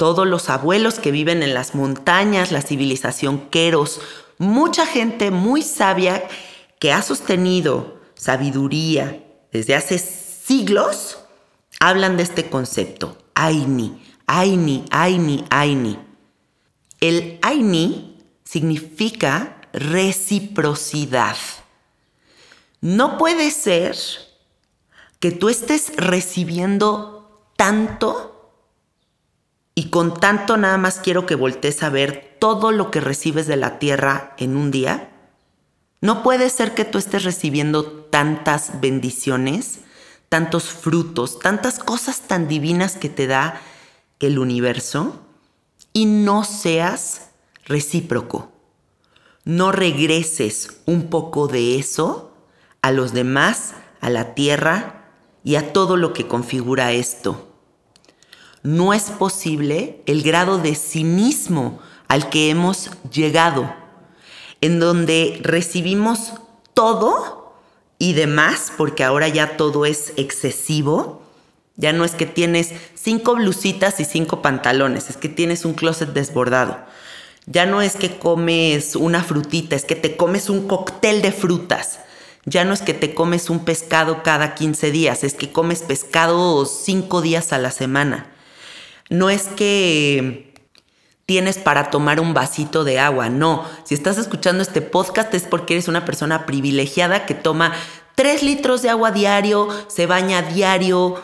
Todos 0.01 0.27
los 0.27 0.49
abuelos 0.49 0.99
que 0.99 1.11
viven 1.11 1.43
en 1.43 1.53
las 1.53 1.75
montañas, 1.75 2.53
la 2.53 2.63
civilización 2.63 3.51
Queros, 3.51 4.01
mucha 4.39 4.87
gente 4.87 5.31
muy 5.31 5.61
sabia 5.61 6.27
que 6.79 6.91
ha 6.91 7.03
sostenido 7.03 8.01
sabiduría 8.15 9.23
desde 9.53 9.75
hace 9.75 9.99
siglos, 9.99 11.19
hablan 11.81 12.17
de 12.17 12.23
este 12.23 12.49
concepto, 12.49 13.19
Aini, 13.35 14.03
Aini, 14.27 14.87
Aini, 14.91 15.45
Aini. 15.51 15.99
El 17.03 17.39
Aini 17.43 18.25
significa 18.43 19.61
reciprocidad. 19.75 21.37
No 22.81 23.19
puede 23.19 23.51
ser 23.51 23.99
que 25.19 25.31
tú 25.31 25.51
estés 25.51 25.95
recibiendo 25.95 27.45
tanto 27.59 28.30
y 29.81 29.85
con 29.85 30.13
tanto 30.13 30.59
nada 30.59 30.77
más 30.77 30.99
quiero 30.99 31.25
que 31.25 31.35
voltees 31.35 31.83
a 31.83 31.89
ver 31.89 32.37
todo 32.39 32.71
lo 32.71 32.91
que 32.91 33.01
recibes 33.01 33.47
de 33.47 33.57
la 33.57 33.79
tierra 33.79 34.35
en 34.37 34.55
un 34.55 34.71
día. 34.71 35.09
No 36.03 36.23
puede 36.23 36.51
ser 36.51 36.75
que 36.75 36.85
tú 36.85 36.99
estés 36.99 37.25
recibiendo 37.25 37.87
tantas 37.87 38.83
bendiciones, 38.83 39.79
tantos 40.29 40.65
frutos, 40.65 41.39
tantas 41.39 41.79
cosas 41.79 42.21
tan 42.21 42.47
divinas 42.47 42.97
que 42.99 43.09
te 43.09 43.27
da 43.27 43.59
el 44.19 44.39
universo 44.39 45.19
y 45.95 46.05
no 46.05 46.45
seas 46.45 47.31
recíproco. 47.65 48.53
No 49.47 49.73
regreses 49.73 50.83
un 50.85 51.09
poco 51.09 51.49
de 51.49 51.79
eso 51.79 52.35
a 52.83 52.93
los 52.93 53.15
demás, 53.15 53.73
a 54.03 54.11
la 54.11 54.35
tierra 54.35 55.07
y 55.43 55.55
a 55.55 55.73
todo 55.73 55.97
lo 55.97 56.13
que 56.13 56.29
configura 56.29 56.93
esto. 56.93 57.50
No 58.63 58.93
es 58.93 59.05
posible 59.05 60.03
el 60.07 60.23
grado 60.23 60.59
de 60.59 60.75
cinismo 60.75 61.81
al 62.09 62.29
que 62.29 62.51
hemos 62.51 62.91
llegado, 63.11 63.73
en 64.61 64.81
donde 64.81 65.41
recibimos 65.43 66.35
todo 66.75 67.55
y 67.99 68.13
demás, 68.13 68.73
porque 68.77 69.05
ahora 69.05 69.29
ya 69.29 69.57
todo 69.57 69.87
es 69.87 70.13
excesivo. 70.17 71.23
Ya 71.77 71.93
no 71.93 72.05
es 72.05 72.13
que 72.13 72.27
tienes 72.27 72.73
cinco 72.95 73.37
blusitas 73.37 74.01
y 74.01 74.05
cinco 74.05 74.43
pantalones, 74.43 75.09
es 75.09 75.17
que 75.17 75.29
tienes 75.29 75.65
un 75.65 75.73
closet 75.73 76.13
desbordado. 76.13 76.79
Ya 77.47 77.65
no 77.65 77.81
es 77.81 77.97
que 77.97 78.19
comes 78.19 78.97
una 78.97 79.23
frutita, 79.23 79.77
es 79.77 79.85
que 79.85 79.97
te 79.97 80.17
comes 80.17 80.51
un 80.51 80.69
cóctel 80.69 81.23
de 81.23 81.33
frutas 81.33 82.01
ya 82.47 82.65
no 82.65 82.73
es 82.73 82.81
que 82.81 82.95
te 82.95 83.15
comes 83.15 83.51
un 83.51 83.65
pescado 83.65 84.23
cada 84.23 84.55
15 84.55 84.91
días, 84.91 85.25
es 85.25 85.35
que 85.35 85.53
comes 85.53 85.81
pescado 85.81 86.65
5 86.65 87.21
días 87.21 87.53
a 87.53 87.59
la 87.59 87.71
semana. 87.71 88.30
No 89.11 89.29
es 89.29 89.49
que 89.49 90.55
tienes 91.27 91.59
para 91.59 91.91
tomar 91.91 92.21
un 92.21 92.33
vasito 92.33 92.85
de 92.85 92.99
agua, 92.99 93.29
no. 93.29 93.65
Si 93.85 93.95
estás 93.95 94.19
escuchando 94.19 94.63
este 94.63 94.81
podcast 94.81 95.35
es 95.35 95.43
porque 95.43 95.75
eres 95.75 95.89
una 95.89 96.05
persona 96.05 96.47
privilegiada 96.47 97.27
que 97.27 97.35
toma 97.35 97.73
3 98.15 98.43
litros 98.43 98.83
de 98.83 98.91
agua 98.91 99.11
diario, 99.11 99.69
se 99.89 100.07
baña 100.07 100.43
diario, 100.43 101.23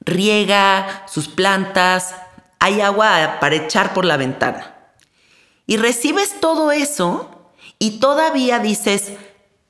riega 0.00 1.04
sus 1.06 1.28
plantas, 1.28 2.14
hay 2.58 2.80
agua 2.80 3.38
para 3.40 3.56
echar 3.56 3.94
por 3.94 4.04
la 4.04 4.16
ventana. 4.16 4.74
Y 5.66 5.76
recibes 5.76 6.40
todo 6.40 6.72
eso 6.72 7.50
y 7.78 7.98
todavía 8.00 8.58
dices, 8.58 9.12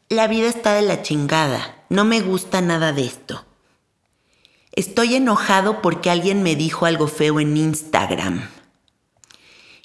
la 0.09 0.27
vida 0.27 0.49
está 0.49 0.75
de 0.75 0.83
la 0.83 1.03
chingada. 1.03 1.85
No 1.89 2.05
me 2.05 2.21
gusta 2.21 2.61
nada 2.61 2.93
de 2.93 3.05
esto. 3.05 3.45
Estoy 4.77 5.15
enojado 5.15 5.83
porque 5.83 6.11
alguien 6.11 6.43
me 6.43 6.57
dijo 6.57 6.85
algo 6.85 7.07
feo 7.07 7.39
en 7.39 7.57
Instagram. 7.57 8.49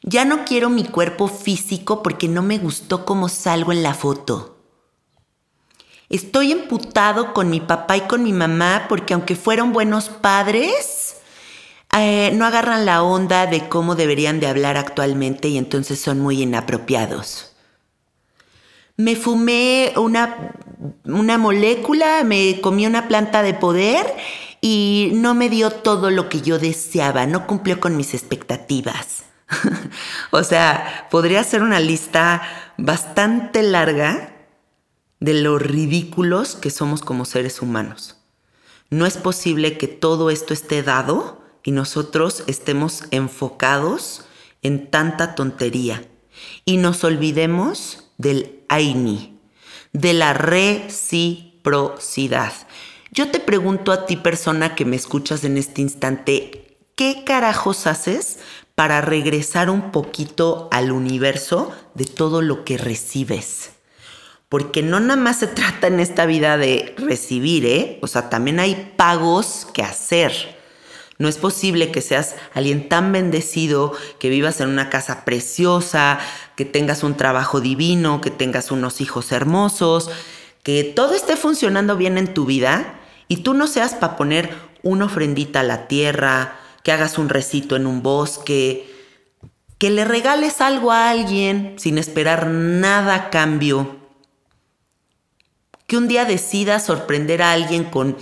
Ya 0.01 0.25
no 0.25 0.45
quiero 0.45 0.69
mi 0.69 0.83
cuerpo 0.83 1.27
físico 1.27 2.01
porque 2.01 2.27
no 2.27 2.41
me 2.41 2.57
gustó 2.57 3.05
cómo 3.05 3.29
salgo 3.29 3.71
en 3.71 3.83
la 3.83 3.93
foto. 3.93 4.57
Estoy 6.09 6.51
emputado 6.51 7.33
con 7.33 7.51
mi 7.51 7.59
papá 7.59 7.97
y 7.97 8.01
con 8.01 8.23
mi 8.23 8.33
mamá 8.33 8.87
porque 8.89 9.13
aunque 9.13 9.35
fueron 9.35 9.73
buenos 9.73 10.09
padres, 10.09 11.17
eh, 11.95 12.31
no 12.33 12.45
agarran 12.45 12.85
la 12.87 13.03
onda 13.03 13.45
de 13.45 13.69
cómo 13.69 13.93
deberían 13.95 14.39
de 14.39 14.47
hablar 14.47 14.75
actualmente 14.75 15.49
y 15.49 15.59
entonces 15.59 16.01
son 16.01 16.19
muy 16.19 16.41
inapropiados 16.41 17.49
me 18.99 19.15
fumé 19.15 19.93
una, 19.95 20.51
una 21.05 21.37
molécula, 21.37 22.25
me 22.25 22.59
comí 22.59 22.85
una 22.85 23.07
planta 23.07 23.43
de 23.43 23.53
poder 23.53 24.05
y 24.61 25.11
no 25.13 25.33
me 25.33 25.49
dio 25.49 25.71
todo 25.71 26.11
lo 26.11 26.29
que 26.29 26.41
yo 26.41 26.59
deseaba, 26.59 27.25
no 27.25 27.47
cumplió 27.47 27.79
con 27.79 27.97
mis 27.97 28.13
expectativas. 28.13 29.23
o 30.31 30.43
sea, 30.43 31.07
podría 31.09 31.43
ser 31.43 31.63
una 31.63 31.79
lista 31.79 32.41
bastante 32.77 33.63
larga 33.63 34.35
de 35.19 35.33
lo 35.33 35.59
ridículos 35.59 36.55
que 36.55 36.69
somos 36.69 37.01
como 37.01 37.25
seres 37.25 37.61
humanos. 37.61 38.17
No 38.89 39.05
es 39.05 39.17
posible 39.17 39.77
que 39.77 39.87
todo 39.87 40.29
esto 40.29 40.53
esté 40.53 40.81
dado 40.81 41.43
y 41.63 41.71
nosotros 41.71 42.43
estemos 42.47 43.03
enfocados 43.11 44.25
en 44.61 44.89
tanta 44.89 45.35
tontería 45.35 46.03
y 46.65 46.77
nos 46.77 47.03
olvidemos 47.03 48.09
del 48.17 48.63
Aini, 48.69 49.37
de 49.93 50.13
la 50.13 50.33
reciprocidad. 50.33 52.53
Yo 53.11 53.31
te 53.31 53.39
pregunto 53.39 53.91
a 53.91 54.05
ti, 54.05 54.17
persona 54.17 54.75
que 54.75 54.85
me 54.85 54.95
escuchas 54.95 55.43
en 55.43 55.57
este 55.57 55.81
instante, 55.81 56.77
¿qué 56.95 57.23
carajos 57.25 57.87
haces 57.87 58.37
para 58.75 59.01
regresar 59.01 59.71
un 59.71 59.91
poquito 59.91 60.67
al 60.71 60.91
universo 60.91 61.71
de 61.95 62.05
todo 62.05 62.43
lo 62.43 62.63
que 62.63 62.77
recibes? 62.77 63.71
Porque 64.47 64.83
no 64.83 64.99
nada 64.99 65.19
más 65.19 65.39
se 65.39 65.47
trata 65.47 65.87
en 65.87 65.99
esta 65.99 66.27
vida 66.27 66.57
de 66.57 66.93
recibir, 66.97 67.65
¿eh? 67.65 67.97
O 68.03 68.07
sea, 68.07 68.29
también 68.29 68.59
hay 68.59 68.93
pagos 68.95 69.67
que 69.73 69.81
hacer. 69.81 70.59
No 71.17 71.27
es 71.27 71.37
posible 71.37 71.91
que 71.91 72.01
seas 72.01 72.35
alguien 72.53 72.89
tan 72.89 73.11
bendecido, 73.11 73.91
que 74.19 74.29
vivas 74.29 74.61
en 74.61 74.69
una 74.69 74.89
casa 74.89 75.25
preciosa, 75.25 76.19
que 76.55 76.63
tengas 76.63 77.03
un 77.03 77.17
trabajo 77.17 77.59
divino, 77.59 78.21
que 78.21 78.29
tengas 78.29 78.69
unos 78.71 79.01
hijos 79.01 79.31
hermosos, 79.31 80.11
que 80.61 80.83
todo 80.83 81.15
esté 81.15 81.35
funcionando 81.35 81.97
bien 81.97 82.17
en 82.19 82.33
tu 82.33 82.45
vida 82.45 82.98
y 83.29 83.37
tú 83.37 83.53
no 83.53 83.67
seas 83.67 83.93
para 83.93 84.17
poner 84.17 84.53
una 84.83 85.05
ofrendita 85.05 85.61
a 85.61 85.63
la 85.63 85.87
tierra, 85.87 86.59
que 86.83 86.91
hagas 86.91 87.17
un 87.17 87.29
recito 87.29 87.77
en 87.77 87.87
un 87.87 88.01
bosque, 88.01 88.93
que 89.77 89.89
le 89.89 90.03
regales 90.03 90.59
algo 90.59 90.91
a 90.91 91.09
alguien 91.09 91.75
sin 91.77 91.97
esperar 91.97 92.47
nada 92.47 93.15
a 93.15 93.29
cambio, 93.29 93.97
que 95.87 95.95
un 95.95 96.07
día 96.07 96.25
decidas 96.25 96.85
sorprender 96.85 97.41
a 97.41 97.53
alguien 97.53 97.85
con 97.85 98.17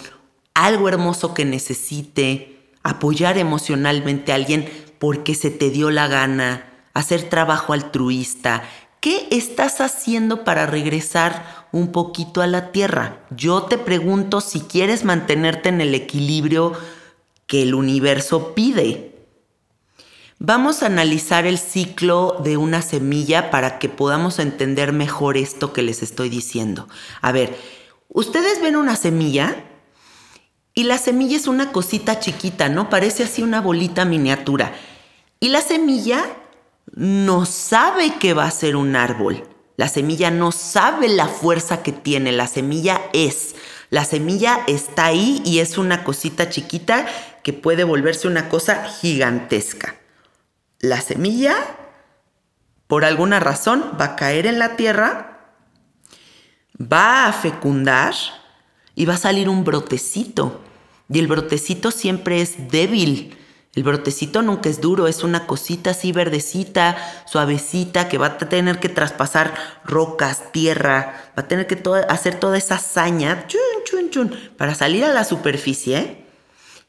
algo 0.53 0.89
hermoso 0.89 1.33
que 1.33 1.45
necesite, 1.45 2.71
apoyar 2.83 3.37
emocionalmente 3.37 4.31
a 4.31 4.35
alguien 4.35 4.69
porque 4.99 5.35
se 5.35 5.51
te 5.51 5.69
dio 5.69 5.89
la 5.89 6.07
gana, 6.07 6.69
hacer 6.93 7.23
trabajo 7.29 7.73
altruista. 7.73 8.63
¿Qué 9.07 9.25
estás 9.31 9.79
haciendo 9.79 10.43
para 10.43 10.65
regresar 10.65 11.65
un 11.71 11.93
poquito 11.93 12.41
a 12.41 12.45
la 12.45 12.73
tierra? 12.73 13.25
Yo 13.29 13.63
te 13.63 13.77
pregunto 13.77 14.41
si 14.41 14.59
quieres 14.59 15.05
mantenerte 15.05 15.69
en 15.69 15.79
el 15.79 15.95
equilibrio 15.95 16.73
que 17.45 17.63
el 17.63 17.73
universo 17.73 18.53
pide. 18.53 19.15
Vamos 20.39 20.83
a 20.83 20.87
analizar 20.87 21.45
el 21.45 21.57
ciclo 21.57 22.41
de 22.43 22.57
una 22.57 22.81
semilla 22.81 23.49
para 23.49 23.79
que 23.79 23.87
podamos 23.87 24.39
entender 24.39 24.91
mejor 24.91 25.37
esto 25.37 25.71
que 25.71 25.83
les 25.83 26.03
estoy 26.03 26.27
diciendo. 26.27 26.89
A 27.21 27.31
ver, 27.31 27.57
ustedes 28.09 28.61
ven 28.61 28.75
una 28.75 28.97
semilla 28.97 29.55
y 30.73 30.83
la 30.83 30.97
semilla 30.97 31.37
es 31.37 31.47
una 31.47 31.71
cosita 31.71 32.19
chiquita, 32.19 32.67
¿no? 32.67 32.89
Parece 32.89 33.23
así 33.23 33.41
una 33.41 33.61
bolita 33.61 34.03
miniatura. 34.03 34.73
Y 35.39 35.47
la 35.47 35.61
semilla 35.61 36.25
no 36.97 37.45
sabe 37.45 38.17
que 38.17 38.33
va 38.33 38.45
a 38.45 38.51
ser 38.51 38.75
un 38.75 38.95
árbol. 38.95 39.43
La 39.75 39.87
semilla 39.87 40.31
no 40.31 40.51
sabe 40.51 41.07
la 41.09 41.27
fuerza 41.27 41.83
que 41.83 41.91
tiene. 41.91 42.31
La 42.31 42.47
semilla 42.47 43.01
es. 43.13 43.53
La 43.91 44.03
semilla 44.03 44.61
está 44.65 45.05
ahí 45.05 45.39
y 45.45 45.59
es 45.59 45.77
una 45.77 46.03
cosita 46.03 46.49
chiquita 46.49 47.05
que 47.43 47.53
puede 47.53 47.83
volverse 47.83 48.27
una 48.27 48.49
cosa 48.49 48.83
gigantesca. 48.85 49.95
La 50.79 50.99
semilla, 50.99 51.55
por 52.87 53.05
alguna 53.05 53.39
razón, 53.39 53.91
va 54.01 54.05
a 54.05 54.15
caer 54.15 54.47
en 54.47 54.57
la 54.57 54.75
tierra, 54.75 55.53
va 56.81 57.27
a 57.27 57.33
fecundar 57.33 58.15
y 58.95 59.05
va 59.05 59.13
a 59.13 59.17
salir 59.17 59.49
un 59.49 59.63
brotecito. 59.63 60.61
Y 61.09 61.19
el 61.19 61.27
brotecito 61.27 61.91
siempre 61.91 62.41
es 62.41 62.71
débil, 62.71 63.37
El 63.75 63.83
brotecito 63.83 64.41
nunca 64.41 64.69
es 64.69 64.81
duro, 64.81 65.07
es 65.07 65.23
una 65.23 65.45
cosita 65.45 65.91
así 65.91 66.11
verdecita, 66.11 66.97
suavecita, 67.27 68.07
que 68.07 68.17
va 68.17 68.27
a 68.27 68.37
tener 68.37 68.79
que 68.79 68.89
traspasar 68.89 69.53
rocas, 69.85 70.51
tierra, 70.51 71.31
va 71.37 71.43
a 71.43 71.47
tener 71.47 71.67
que 71.67 71.81
hacer 72.09 72.39
toda 72.39 72.57
esa 72.57 72.75
hazaña 72.75 73.45
chun, 73.47 73.59
chun, 73.85 74.09
chun, 74.09 74.39
para 74.57 74.73
salir 74.73 75.03
a 75.05 75.13
la 75.13 75.23
superficie. 75.23 76.25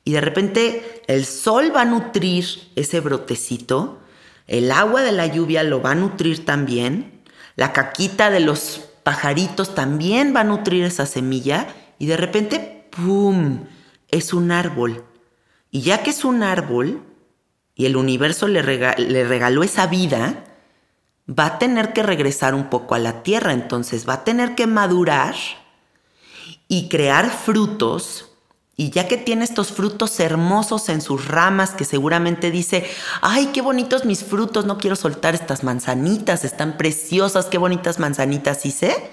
Y 0.05 0.13
de 0.13 0.23
repente 0.23 1.03
el 1.09 1.27
sol 1.27 1.73
va 1.77 1.83
a 1.83 1.85
nutrir 1.85 2.47
ese 2.75 3.01
brotecito, 3.01 3.99
el 4.47 4.73
agua 4.73 5.03
de 5.03 5.13
la 5.13 5.27
lluvia 5.27 5.63
lo 5.65 5.83
va 5.83 5.91
a 5.91 5.95
nutrir 5.95 6.47
también, 6.47 7.21
la 7.55 7.75
caquita 7.75 8.31
de 8.31 8.41
los 8.41 8.81
pajaritos 9.03 9.75
también 9.75 10.35
va 10.35 10.41
a 10.41 10.45
nutrir 10.45 10.85
esa 10.85 11.05
semilla 11.05 11.67
y 11.99 12.07
de 12.07 12.17
repente, 12.17 12.89
¡pum!, 12.91 13.67
es 14.11 14.33
un 14.33 14.53
árbol 14.53 15.05
y 15.71 15.83
ya 15.83 16.03
que 16.03 16.11
es 16.11 16.25
un 16.25 16.43
árbol 16.43 17.03
y 17.75 17.87
el 17.87 17.97
universo 17.97 18.49
le, 18.49 18.63
regaló 18.63 19.63
esa 19.63 19.87
vida, 19.87 20.45
va 21.29 21.47
a 21.47 21.59
tener 21.59 21.93
que 21.93 22.03
regresar 22.03 22.55
un 22.55 22.71
poco 22.71 22.95
a 22.95 22.99
la 22.99 23.23
tierra, 23.23 23.53
entonces 23.53 24.09
va 24.09 24.15
a 24.15 24.25
tener 24.25 24.55
que 24.55 24.67
madurar 24.67 25.37
y 26.67 26.89
crear 26.89 27.31
frutos. 27.31 28.31
Y 28.77 28.91
ya 28.91 29.07
que 29.07 29.17
tiene 29.17 29.45
estos 29.45 29.73
frutos 29.73 30.19
hermosos 30.21 30.89
en 30.89 31.01
sus 31.01 31.29
ramas, 31.29 31.71
que 31.71 31.85
seguramente 31.85 32.51
dice, 32.51 32.89
ay, 33.21 33.51
qué 33.53 33.61
bonitos 33.61 34.05
mis 34.05 34.25
frutos, 34.25 34.65
no 34.65 34.79
quiero 34.79 34.97
soltar 34.97 35.35
estas 35.35 35.65
manzanitas, 35.65 36.45
están 36.45 36.77
preciosas, 36.77 37.47
qué 37.47 37.59
bonitas 37.59 37.99
manzanitas 37.99 38.65
hice, 38.65 39.11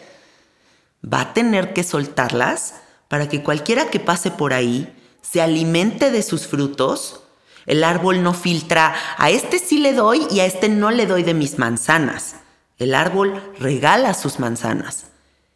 va 1.04 1.22
a 1.22 1.34
tener 1.34 1.74
que 1.74 1.84
soltarlas 1.84 2.76
para 3.08 3.28
que 3.28 3.44
cualquiera 3.44 3.90
que 3.90 4.00
pase 4.00 4.32
por 4.32 4.54
ahí 4.54 4.92
se 5.30 5.42
alimente 5.42 6.12
de 6.12 6.22
sus 6.22 6.48
frutos, 6.48 7.22
el 7.66 7.84
árbol 7.84 8.22
no 8.22 8.34
filtra, 8.34 8.94
a 9.18 9.30
este 9.30 9.60
sí 9.60 9.80
le 9.80 9.94
doy 9.94 10.28
y 10.30 10.40
a 10.40 10.46
este 10.46 10.70
no 10.70 10.92
le 10.92 11.08
doy 11.08 11.24
de 11.24 11.34
mis 11.34 11.58
manzanas. 11.58 12.36
El 12.78 12.94
árbol 12.94 13.42
regala 13.60 14.14
sus 14.14 14.40
manzanas. 14.40 15.06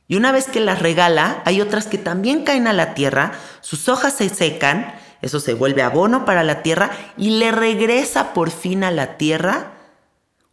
Y 0.07 0.15
una 0.15 0.31
vez 0.31 0.47
que 0.47 0.59
las 0.59 0.81
regala, 0.81 1.43
hay 1.45 1.61
otras 1.61 1.85
que 1.85 1.99
también 1.99 2.43
caen 2.43 2.65
a 2.65 2.73
la 2.73 2.95
tierra, 2.95 3.33
sus 3.61 3.89
hojas 3.89 4.13
se 4.15 4.29
secan, 4.29 4.95
eso 5.21 5.39
se 5.39 5.53
vuelve 5.53 5.83
abono 5.83 6.25
para 6.25 6.43
la 6.43 6.63
tierra 6.63 6.89
y 7.15 7.31
le 7.31 7.51
regresa 7.51 8.33
por 8.33 8.49
fin 8.49 8.83
a 8.83 8.91
la 8.91 9.17
tierra 9.17 9.73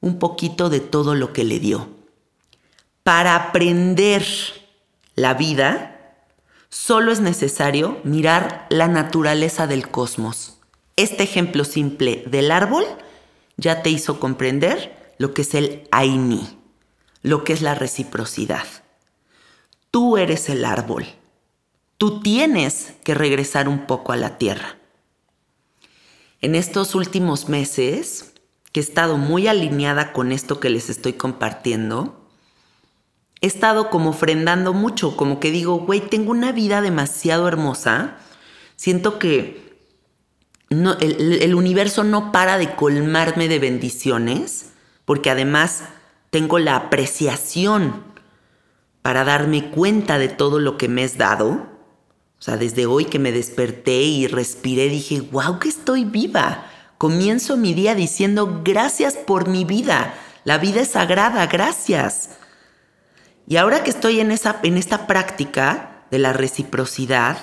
un 0.00 0.18
poquito 0.18 0.68
de 0.68 0.80
todo 0.80 1.14
lo 1.14 1.32
que 1.32 1.44
le 1.44 1.58
dio. 1.58 1.88
Para 3.02 3.34
aprender 3.34 4.26
la 5.14 5.32
vida, 5.32 5.95
Solo 6.78 7.10
es 7.10 7.20
necesario 7.20 7.98
mirar 8.04 8.66
la 8.68 8.86
naturaleza 8.86 9.66
del 9.66 9.88
cosmos. 9.88 10.58
Este 10.96 11.22
ejemplo 11.22 11.64
simple 11.64 12.22
del 12.26 12.50
árbol 12.50 12.84
ya 13.56 13.82
te 13.82 13.88
hizo 13.88 14.20
comprender 14.20 15.14
lo 15.16 15.32
que 15.32 15.40
es 15.40 15.54
el 15.54 15.88
Aini, 15.90 16.46
lo 17.22 17.44
que 17.44 17.54
es 17.54 17.62
la 17.62 17.74
reciprocidad. 17.74 18.66
Tú 19.90 20.18
eres 20.18 20.50
el 20.50 20.66
árbol. 20.66 21.06
Tú 21.96 22.20
tienes 22.20 22.92
que 23.02 23.14
regresar 23.14 23.70
un 23.70 23.86
poco 23.86 24.12
a 24.12 24.16
la 24.16 24.36
tierra. 24.36 24.76
En 26.42 26.54
estos 26.54 26.94
últimos 26.94 27.48
meses, 27.48 28.34
que 28.72 28.80
he 28.80 28.82
estado 28.82 29.16
muy 29.16 29.48
alineada 29.48 30.12
con 30.12 30.30
esto 30.30 30.60
que 30.60 30.68
les 30.68 30.90
estoy 30.90 31.14
compartiendo, 31.14 32.25
he 33.46 33.48
estado 33.48 33.90
como 33.90 34.10
ofrendando 34.10 34.72
mucho, 34.72 35.16
como 35.16 35.40
que 35.40 35.50
digo, 35.50 35.78
güey, 35.78 36.00
tengo 36.00 36.30
una 36.30 36.52
vida 36.52 36.80
demasiado 36.82 37.48
hermosa. 37.48 38.16
Siento 38.76 39.18
que 39.18 39.78
no, 40.68 40.94
el, 40.98 41.40
el 41.42 41.54
universo 41.54 42.04
no 42.04 42.32
para 42.32 42.58
de 42.58 42.74
colmarme 42.74 43.48
de 43.48 43.58
bendiciones, 43.58 44.72
porque 45.04 45.30
además 45.30 45.84
tengo 46.30 46.58
la 46.58 46.76
apreciación 46.76 48.04
para 49.02 49.24
darme 49.24 49.70
cuenta 49.70 50.18
de 50.18 50.28
todo 50.28 50.58
lo 50.58 50.76
que 50.76 50.88
me 50.88 51.04
has 51.04 51.16
dado. 51.16 51.50
O 52.38 52.42
sea, 52.42 52.56
desde 52.56 52.86
hoy 52.86 53.06
que 53.06 53.18
me 53.18 53.32
desperté 53.32 54.02
y 54.02 54.26
respiré, 54.26 54.88
dije, 54.88 55.20
wow, 55.20 55.58
que 55.58 55.68
estoy 55.68 56.04
viva. 56.04 56.66
Comienzo 56.98 57.56
mi 57.56 57.72
día 57.72 57.94
diciendo, 57.94 58.62
gracias 58.64 59.14
por 59.14 59.48
mi 59.48 59.64
vida. 59.64 60.14
La 60.44 60.58
vida 60.58 60.82
es 60.82 60.88
sagrada, 60.88 61.46
gracias. 61.46 62.30
Y 63.48 63.56
ahora 63.56 63.84
que 63.84 63.90
estoy 63.90 64.20
en, 64.20 64.32
esa, 64.32 64.58
en 64.62 64.76
esta 64.76 65.06
práctica 65.06 66.02
de 66.10 66.18
la 66.18 66.32
reciprocidad, 66.32 67.38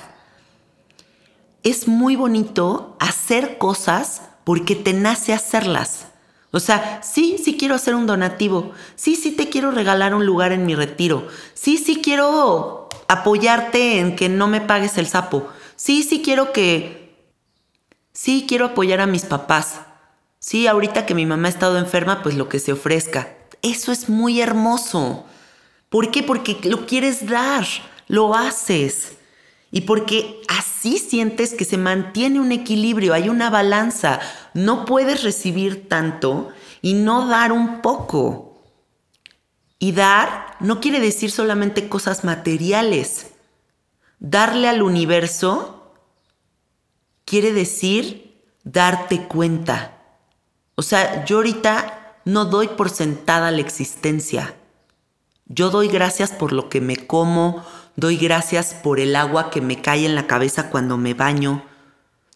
es 1.63 1.87
muy 1.87 2.15
bonito 2.15 2.97
hacer 2.99 3.57
cosas 3.57 4.21
porque 4.43 4.75
te 4.75 4.93
nace 4.93 5.33
hacerlas. 5.33 6.07
O 6.51 6.59
sea, 6.59 7.01
sí, 7.01 7.37
sí 7.43 7.57
quiero 7.57 7.73
hacer 7.73 7.95
un 7.95 8.05
donativo. 8.05 8.73
Sí, 8.95 9.15
sí 9.15 9.31
te 9.31 9.49
quiero 9.49 9.71
regalar 9.71 10.13
un 10.13 10.25
lugar 10.25 10.51
en 10.51 10.65
mi 10.65 10.75
retiro. 10.75 11.27
Sí, 11.53 11.77
sí 11.77 12.01
quiero 12.03 12.89
apoyarte 13.07 13.99
en 13.99 14.15
que 14.15 14.29
no 14.29 14.47
me 14.47 14.61
pagues 14.61 14.97
el 14.97 15.07
sapo. 15.07 15.47
Sí, 15.75 16.03
sí 16.03 16.21
quiero 16.21 16.51
que... 16.51 17.01
Sí, 18.11 18.45
quiero 18.47 18.65
apoyar 18.65 19.01
a 19.01 19.07
mis 19.07 19.23
papás. 19.23 19.79
Sí, 20.37 20.67
ahorita 20.67 21.05
que 21.05 21.15
mi 21.15 21.25
mamá 21.25 21.47
ha 21.47 21.51
estado 21.51 21.79
enferma, 21.79 22.21
pues 22.21 22.35
lo 22.35 22.49
que 22.49 22.59
se 22.59 22.73
ofrezca. 22.73 23.35
Eso 23.63 23.91
es 23.91 24.09
muy 24.09 24.39
hermoso. 24.39 25.25
¿Por 25.93 26.09
qué? 26.09 26.23
Porque 26.23 26.57
lo 26.63 26.87
quieres 26.87 27.27
dar, 27.27 27.67
lo 28.07 28.33
haces. 28.33 29.11
Y 29.69 29.81
porque 29.81 30.41
así 30.47 30.97
sientes 30.97 31.53
que 31.53 31.65
se 31.65 31.77
mantiene 31.77 32.39
un 32.39 32.51
equilibrio, 32.51 33.13
hay 33.13 33.29
una 33.29 33.51
balanza. 33.51 34.19
No 34.55 34.85
puedes 34.85 35.21
recibir 35.21 35.87
tanto 35.87 36.49
y 36.81 36.95
no 36.95 37.27
dar 37.27 37.51
un 37.51 37.83
poco. 37.83 38.59
Y 39.77 39.91
dar 39.91 40.57
no 40.59 40.79
quiere 40.79 40.99
decir 40.99 41.29
solamente 41.29 41.87
cosas 41.89 42.23
materiales. 42.23 43.27
Darle 44.17 44.69
al 44.69 44.81
universo 44.81 45.93
quiere 47.23 47.53
decir 47.53 48.41
darte 48.63 49.27
cuenta. 49.27 50.01
O 50.73 50.81
sea, 50.81 51.23
yo 51.25 51.35
ahorita 51.37 52.15
no 52.25 52.45
doy 52.45 52.69
por 52.69 52.89
sentada 52.89 53.51
la 53.51 53.61
existencia. 53.61 54.55
Yo 55.55 55.69
doy 55.69 55.87
gracias 55.87 56.31
por 56.31 56.51
lo 56.51 56.67
que 56.67 56.81
me 56.81 57.05
como, 57.05 57.63
doy 57.95 58.17
gracias 58.17 58.73
por 58.73 58.99
el 58.99 59.15
agua 59.15 59.51
que 59.51 59.61
me 59.61 59.83
cae 59.83 60.03
en 60.03 60.15
la 60.15 60.25
cabeza 60.25 60.71
cuando 60.71 60.97
me 60.97 61.13
baño, 61.13 61.63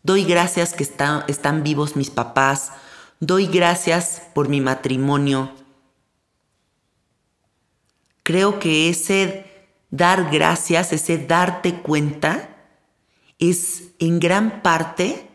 doy 0.03 0.23
gracias 0.23 0.75
que 0.75 0.83
están 0.83 1.63
vivos 1.63 1.95
mis 1.95 2.11
papás, 2.11 2.73
doy 3.19 3.47
gracias 3.47 4.21
por 4.35 4.49
mi 4.49 4.61
matrimonio. 4.61 5.51
Creo 8.21 8.59
que 8.59 8.87
ese 8.89 9.65
dar 9.89 10.29
gracias, 10.29 10.93
ese 10.93 11.17
darte 11.17 11.81
cuenta, 11.81 12.49
es 13.39 13.93
en 13.97 14.19
gran 14.19 14.61
parte 14.61 15.27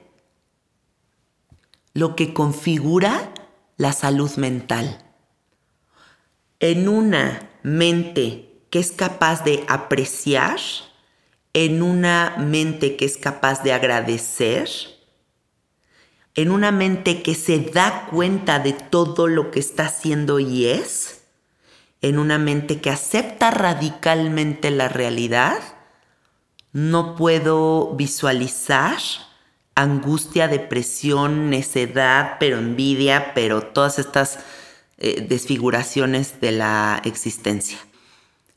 lo 1.94 2.14
que 2.14 2.32
configura 2.32 3.32
la 3.76 3.92
salud 3.92 4.30
mental. 4.36 5.04
En 6.60 6.88
una 6.88 7.48
mente 7.62 8.48
que 8.70 8.78
es 8.78 8.90
capaz 8.90 9.44
de 9.44 9.64
apreciar, 9.68 10.58
en 11.54 11.82
una 11.82 12.36
mente 12.38 12.96
que 12.96 13.04
es 13.04 13.18
capaz 13.18 13.62
de 13.62 13.72
agradecer, 13.72 14.68
en 16.34 16.50
una 16.50 16.72
mente 16.72 17.22
que 17.22 17.34
se 17.34 17.58
da 17.58 18.06
cuenta 18.10 18.58
de 18.58 18.72
todo 18.72 19.26
lo 19.26 19.50
que 19.50 19.60
está 19.60 19.84
haciendo 19.84 20.38
y 20.40 20.66
es, 20.66 21.24
en 22.00 22.18
una 22.18 22.38
mente 22.38 22.80
que 22.80 22.90
acepta 22.90 23.50
radicalmente 23.50 24.70
la 24.70 24.88
realidad, 24.88 25.58
no 26.72 27.16
puedo 27.16 27.94
visualizar 27.94 28.98
angustia, 29.74 30.48
depresión, 30.48 31.50
necedad, 31.50 32.36
pero 32.40 32.58
envidia, 32.58 33.32
pero 33.34 33.62
todas 33.62 33.98
estas 33.98 34.38
eh, 34.98 35.26
desfiguraciones 35.28 36.40
de 36.40 36.52
la 36.52 37.00
existencia. 37.04 37.78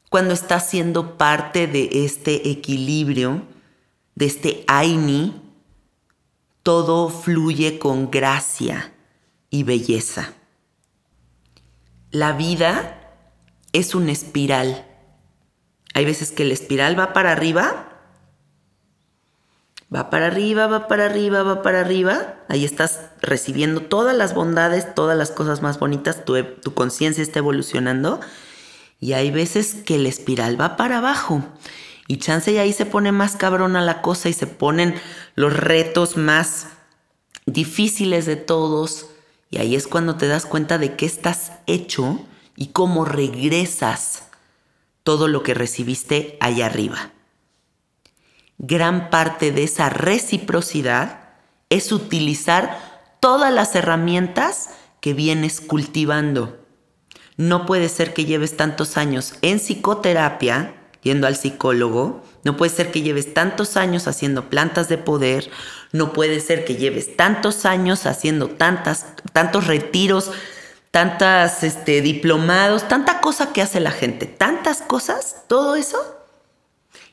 Cuando 0.10 0.34
estás 0.34 0.70
siendo 0.70 1.18
parte 1.18 1.68
de 1.68 2.06
este 2.06 2.50
equilibrio, 2.50 3.44
de 4.16 4.26
este 4.26 4.64
Aini, 4.68 5.42
todo 6.64 7.10
fluye 7.10 7.80
con 7.80 8.10
gracia 8.10 8.94
y 9.50 9.64
belleza. 9.64 10.34
La 12.12 12.32
vida 12.32 13.00
es 13.74 13.94
una 13.94 14.12
espiral. 14.12 14.86
Hay 15.94 16.06
veces 16.06 16.32
que 16.32 16.46
la 16.46 16.54
espiral 16.54 16.98
va 16.98 17.14
para 17.14 17.32
arriba 17.32 17.95
Va 19.94 20.10
para 20.10 20.28
arriba, 20.28 20.68
va 20.68 20.88
para 20.88 21.06
arriba, 21.06 21.44
va 21.44 21.62
para 21.62 21.82
arriba. 21.82 22.36
Ahí 22.50 22.66
estás 22.66 23.02
recibiendo 23.22 23.82
todas 23.82 24.16
las 24.16 24.34
bondades, 24.34 24.94
todas 24.96 25.18
las 25.18 25.32
cosas 25.32 25.62
más 25.62 25.80
bonitas. 25.80 26.26
Tu, 26.26 26.44
tu 26.44 26.74
conciencia 26.74 27.22
está 27.22 27.40
evolucionando. 27.40 28.20
Y 29.00 29.14
hay 29.14 29.32
veces 29.32 29.76
que 29.86 29.98
la 29.98 30.10
espiral 30.10 30.60
va 30.60 30.76
para 30.78 30.98
abajo. 30.98 31.44
Y 32.08 32.18
chance 32.18 32.52
y 32.52 32.58
ahí 32.58 32.74
se 32.74 32.86
pone 32.86 33.12
más 33.12 33.36
cabrona 33.36 33.82
la 33.82 34.02
cosa 34.02 34.30
y 34.30 34.34
se 34.34 34.48
ponen 34.48 34.96
los 35.36 35.56
retos 35.56 36.18
más 36.18 36.68
difíciles 37.46 38.26
de 38.26 38.36
todos, 38.36 39.08
y 39.50 39.58
ahí 39.58 39.76
es 39.76 39.88
cuando 39.88 40.16
te 40.16 40.28
das 40.28 40.46
cuenta 40.46 40.78
de 40.78 40.96
qué 40.96 41.06
estás 41.06 41.54
hecho 41.68 42.20
y 42.56 42.68
cómo 42.68 43.06
regresas 43.06 44.24
todo 45.04 45.28
lo 45.28 45.44
que 45.44 45.54
recibiste 45.54 46.38
allá 46.42 46.66
arriba. 46.66 47.12
Gran 48.58 49.10
parte 49.10 49.52
de 49.52 49.64
esa 49.64 49.90
reciprocidad 49.90 51.20
es 51.70 51.92
utilizar 51.92 52.80
todas 53.20 53.54
las 53.54 53.76
herramientas 53.76 54.70
que 55.02 55.14
vienes 55.14 55.62
cultivando. 55.62 56.58
No 57.38 57.66
puede 57.66 57.90
ser 57.90 58.14
que 58.14 58.26
lleves 58.26 58.56
tantos 58.56 58.98
años 58.98 59.34
en 59.42 59.60
psicoterapia, 59.60 60.74
yendo 61.02 61.28
al 61.28 61.36
psicólogo, 61.36 62.24
no 62.44 62.56
puede 62.58 62.74
ser 62.74 62.92
que 62.92 63.02
lleves 63.02 63.34
tantos 63.34 63.78
años 63.78 64.08
haciendo 64.08 64.50
plantas 64.50 64.88
de 64.88 64.98
poder, 64.98 65.52
no 65.92 66.14
puede 66.14 66.40
ser 66.40 66.66
que 66.66 66.76
lleves 66.76 67.18
tantos 67.18 67.66
años 67.66 68.06
haciendo 68.06 68.50
tantas, 68.50 69.06
tantos 69.34 69.68
retiros, 69.68 70.32
tantas 70.92 71.64
este, 71.64 72.02
diplomados, 72.02 72.88
tanta 72.88 73.20
cosa 73.20 73.52
que 73.52 73.62
hace 73.62 73.80
la 73.80 73.92
gente, 73.92 74.28
tantas 74.28 74.82
cosas, 74.82 75.44
todo 75.48 75.76
eso. 75.76 75.98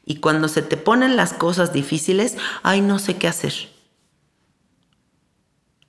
Y 0.04 0.16
cuando 0.16 0.48
se 0.48 0.62
te 0.62 0.76
ponen 0.76 1.16
las 1.16 1.32
cosas 1.32 1.72
difíciles, 1.72 2.36
ay, 2.62 2.80
no 2.80 2.98
sé 2.98 3.16
qué 3.16 3.28
hacer. 3.28 3.52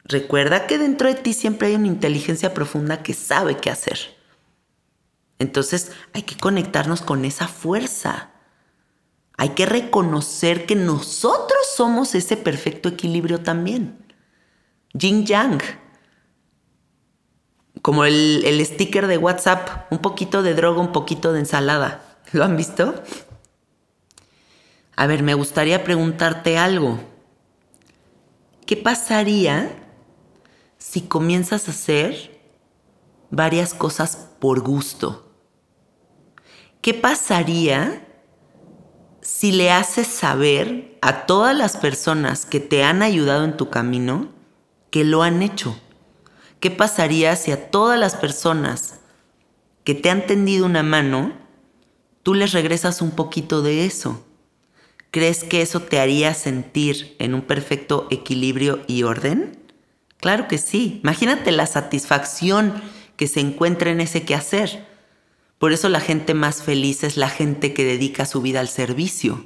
Recuerda 0.05 0.67
que 0.67 0.77
dentro 0.77 1.07
de 1.07 1.15
ti 1.15 1.33
siempre 1.33 1.69
hay 1.69 1.75
una 1.75 1.87
inteligencia 1.87 2.53
profunda 2.53 3.03
que 3.03 3.13
sabe 3.13 3.57
qué 3.57 3.69
hacer. 3.69 3.97
Entonces 5.39 5.91
hay 6.13 6.23
que 6.23 6.37
conectarnos 6.37 7.01
con 7.01 7.25
esa 7.25 7.47
fuerza. 7.47 8.31
Hay 9.37 9.49
que 9.49 9.65
reconocer 9.65 10.65
que 10.65 10.75
nosotros 10.75 11.61
somos 11.75 12.15
ese 12.15 12.37
perfecto 12.37 12.89
equilibrio 12.89 13.41
también. 13.41 13.97
Yin 14.93 15.25
Yang. 15.25 15.61
Como 17.81 18.05
el, 18.05 18.43
el 18.45 18.63
sticker 18.65 19.07
de 19.07 19.17
WhatsApp, 19.17 19.91
un 19.91 19.99
poquito 19.99 20.43
de 20.43 20.53
droga, 20.53 20.79
un 20.79 20.91
poquito 20.91 21.33
de 21.33 21.39
ensalada. 21.39 22.19
¿Lo 22.31 22.43
han 22.43 22.55
visto? 22.55 23.03
A 24.95 25.07
ver, 25.07 25.23
me 25.23 25.33
gustaría 25.33 25.83
preguntarte 25.83 26.57
algo. 26.57 26.99
¿Qué 28.65 28.77
pasaría 28.77 29.71
si 30.77 31.01
comienzas 31.01 31.67
a 31.67 31.71
hacer 31.71 32.39
varias 33.31 33.73
cosas 33.73 34.29
por 34.39 34.61
gusto? 34.61 35.31
¿Qué 36.81 36.93
pasaría 36.93 38.07
si 39.21 39.51
le 39.51 39.71
haces 39.71 40.07
saber 40.07 40.97
a 41.01 41.25
todas 41.25 41.55
las 41.55 41.77
personas 41.77 42.45
que 42.45 42.59
te 42.59 42.83
han 42.83 43.01
ayudado 43.01 43.45
en 43.45 43.57
tu 43.57 43.69
camino 43.69 44.29
que 44.91 45.03
lo 45.03 45.23
han 45.23 45.41
hecho? 45.41 45.75
¿Qué 46.59 46.69
pasaría 46.69 47.35
si 47.35 47.51
a 47.51 47.71
todas 47.71 47.99
las 47.99 48.15
personas 48.15 48.99
que 49.83 49.95
te 49.95 50.09
han 50.09 50.27
tendido 50.27 50.65
una 50.65 50.83
mano, 50.83 51.33
tú 52.21 52.35
les 52.35 52.53
regresas 52.53 53.01
un 53.01 53.11
poquito 53.11 53.61
de 53.61 53.85
eso? 53.85 54.23
¿Crees 55.13 55.43
que 55.43 55.61
eso 55.61 55.79
te 55.79 55.99
haría 55.99 56.33
sentir 56.33 57.15
en 57.19 57.35
un 57.35 57.43
perfecto 57.43 58.07
equilibrio 58.09 58.81
y 58.87 59.03
orden? 59.03 59.55
Claro 60.17 60.47
que 60.47 60.57
sí. 60.57 61.01
Imagínate 61.03 61.51
la 61.51 61.67
satisfacción 61.67 62.81
que 63.15 63.27
se 63.27 63.39
encuentra 63.39 63.91
en 63.91 64.01
ese 64.01 64.23
quehacer. 64.23 64.87
Por 65.59 65.71
eso 65.71 65.87
la 65.87 65.99
gente 65.99 66.33
más 66.33 66.63
feliz 66.63 67.03
es 67.03 67.15
la 67.15 67.29
gente 67.29 67.75
que 67.75 67.85
dedica 67.85 68.25
su 68.25 68.41
vida 68.41 68.59
al 68.59 68.67
servicio. 68.67 69.45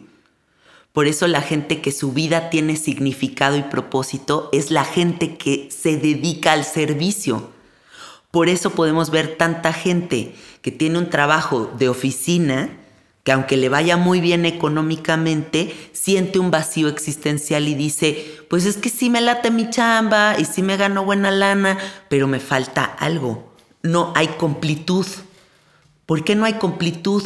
Por 0.93 1.05
eso 1.05 1.27
la 1.27 1.41
gente 1.41 1.81
que 1.81 1.91
su 1.91 2.13
vida 2.13 2.49
tiene 2.49 2.77
significado 2.77 3.57
y 3.57 3.63
propósito 3.63 4.47
es 4.53 4.71
la 4.71 4.85
gente 4.85 5.35
que 5.35 5.67
se 5.69 5.97
dedica 5.97 6.53
al 6.53 6.63
servicio. 6.63 7.51
Por 8.31 8.47
eso 8.47 8.69
podemos 8.69 9.09
ver 9.09 9.35
tanta 9.35 9.73
gente 9.73 10.33
que 10.61 10.71
tiene 10.71 10.97
un 10.97 11.09
trabajo 11.09 11.69
de 11.77 11.89
oficina, 11.89 12.69
que 13.27 13.33
aunque 13.33 13.57
le 13.57 13.67
vaya 13.67 13.97
muy 13.97 14.21
bien 14.21 14.45
económicamente, 14.45 15.75
siente 15.91 16.39
un 16.39 16.49
vacío 16.49 16.87
existencial 16.87 17.67
y 17.67 17.75
dice, 17.75 18.25
pues 18.49 18.65
es 18.65 18.77
que 18.77 18.87
sí 18.87 19.09
me 19.09 19.19
late 19.19 19.51
mi 19.51 19.69
chamba 19.69 20.39
y 20.39 20.45
sí 20.45 20.63
me 20.63 20.77
gano 20.77 21.03
buena 21.03 21.29
lana, 21.29 21.77
pero 22.07 22.29
me 22.29 22.39
falta 22.39 22.85
algo. 22.85 23.51
No 23.83 24.13
hay 24.15 24.27
completud. 24.27 25.05
¿Por 26.05 26.23
qué 26.23 26.35
no 26.35 26.45
hay 26.45 26.53
completud? 26.53 27.21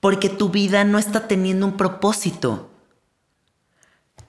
Porque 0.00 0.30
tu 0.30 0.48
vida 0.48 0.84
no 0.84 0.98
está 0.98 1.28
teniendo 1.28 1.66
un 1.66 1.76
propósito. 1.76 2.70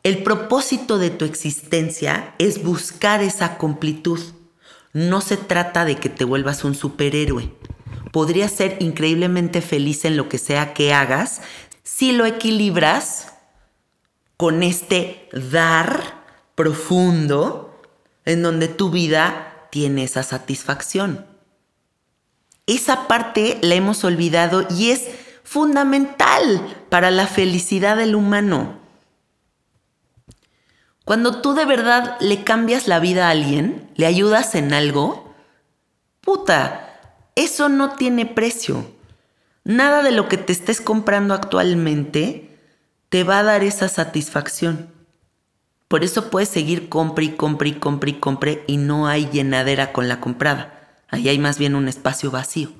El 0.03 0.21
propósito 0.21 0.97
de 0.97 1.11
tu 1.11 1.23
existencia 1.23 2.35
es 2.39 2.61
buscar 2.61 3.23
esa 3.23 3.57
completud. 3.57 4.19
No 4.91 5.21
se 5.21 5.37
trata 5.37 5.85
de 5.85 5.95
que 5.95 6.09
te 6.09 6.25
vuelvas 6.25 6.65
un 6.65 6.75
superhéroe 6.75 7.53
podrías 8.11 8.51
ser 8.51 8.77
increíblemente 8.79 9.61
feliz 9.61 10.05
en 10.05 10.17
lo 10.17 10.29
que 10.29 10.37
sea 10.37 10.73
que 10.73 10.93
hagas 10.93 11.41
si 11.83 12.11
lo 12.11 12.25
equilibras 12.25 13.33
con 14.37 14.63
este 14.63 15.27
dar 15.33 16.23
profundo 16.55 17.81
en 18.25 18.41
donde 18.43 18.67
tu 18.67 18.89
vida 18.89 19.67
tiene 19.71 20.03
esa 20.03 20.23
satisfacción. 20.23 21.25
Esa 22.67 23.07
parte 23.07 23.57
la 23.61 23.75
hemos 23.75 24.03
olvidado 24.03 24.67
y 24.69 24.91
es 24.91 25.09
fundamental 25.43 26.85
para 26.89 27.09
la 27.11 27.25
felicidad 27.25 27.97
del 27.97 28.15
humano. 28.15 28.77
Cuando 31.05 31.41
tú 31.41 31.55
de 31.55 31.65
verdad 31.65 32.17
le 32.19 32.43
cambias 32.43 32.87
la 32.87 32.99
vida 32.99 33.27
a 33.27 33.31
alguien, 33.31 33.89
le 33.95 34.05
ayudas 34.05 34.53
en 34.53 34.73
algo, 34.73 35.33
puta, 36.21 36.88
eso 37.39 37.69
no 37.69 37.95
tiene 37.95 38.25
precio. 38.25 38.85
Nada 39.63 40.03
de 40.03 40.11
lo 40.11 40.27
que 40.27 40.35
te 40.35 40.51
estés 40.51 40.81
comprando 40.81 41.33
actualmente 41.33 42.59
te 43.07 43.23
va 43.23 43.39
a 43.39 43.43
dar 43.43 43.63
esa 43.63 43.87
satisfacción. 43.87 44.91
Por 45.87 46.03
eso 46.03 46.29
puedes 46.29 46.49
seguir 46.49 46.89
compre 46.89 47.25
y 47.25 47.29
compre 47.29 47.69
y 47.69 47.73
compre 47.73 48.11
y 48.11 48.13
compre 48.15 48.63
y 48.67 48.75
no 48.75 49.07
hay 49.07 49.29
llenadera 49.29 49.93
con 49.93 50.09
la 50.09 50.19
comprada. 50.19 50.97
Ahí 51.07 51.29
hay 51.29 51.39
más 51.39 51.57
bien 51.57 51.75
un 51.75 51.87
espacio 51.87 52.29
vacío. 52.29 52.71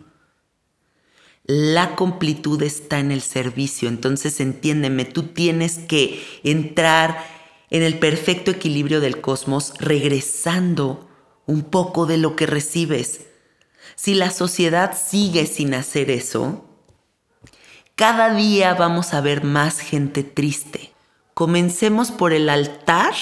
La 1.46 1.96
completud 1.96 2.62
está 2.62 3.00
en 3.00 3.12
el 3.12 3.22
servicio, 3.22 3.88
entonces 3.88 4.42
entiéndeme, 4.42 5.06
tú 5.06 5.24
tienes 5.24 5.80
que 5.80 6.22
entrar 6.44 7.26
en 7.70 7.82
el 7.82 7.98
perfecto 7.98 8.52
equilibrio 8.52 9.00
del 9.00 9.22
cosmos 9.22 9.74
regresando 9.80 11.10
un 11.46 11.64
poco 11.64 12.06
de 12.06 12.18
lo 12.18 12.36
que 12.36 12.46
recibes 12.46 13.29
si 14.02 14.16
la 14.16 14.32
sociedad 14.32 14.98
sigue 14.98 15.46
sin 15.46 15.74
hacer 15.74 16.10
eso, 16.10 16.64
cada 17.96 18.34
día 18.34 18.74
vamos 18.74 19.14
a 19.14 19.20
ver 19.20 19.44
más 19.44 19.82
gente 19.82 20.24
triste. 20.24 20.94
Comencemos 21.34 22.10
por 22.10 22.32
el 22.32 22.48
altar 22.48 23.14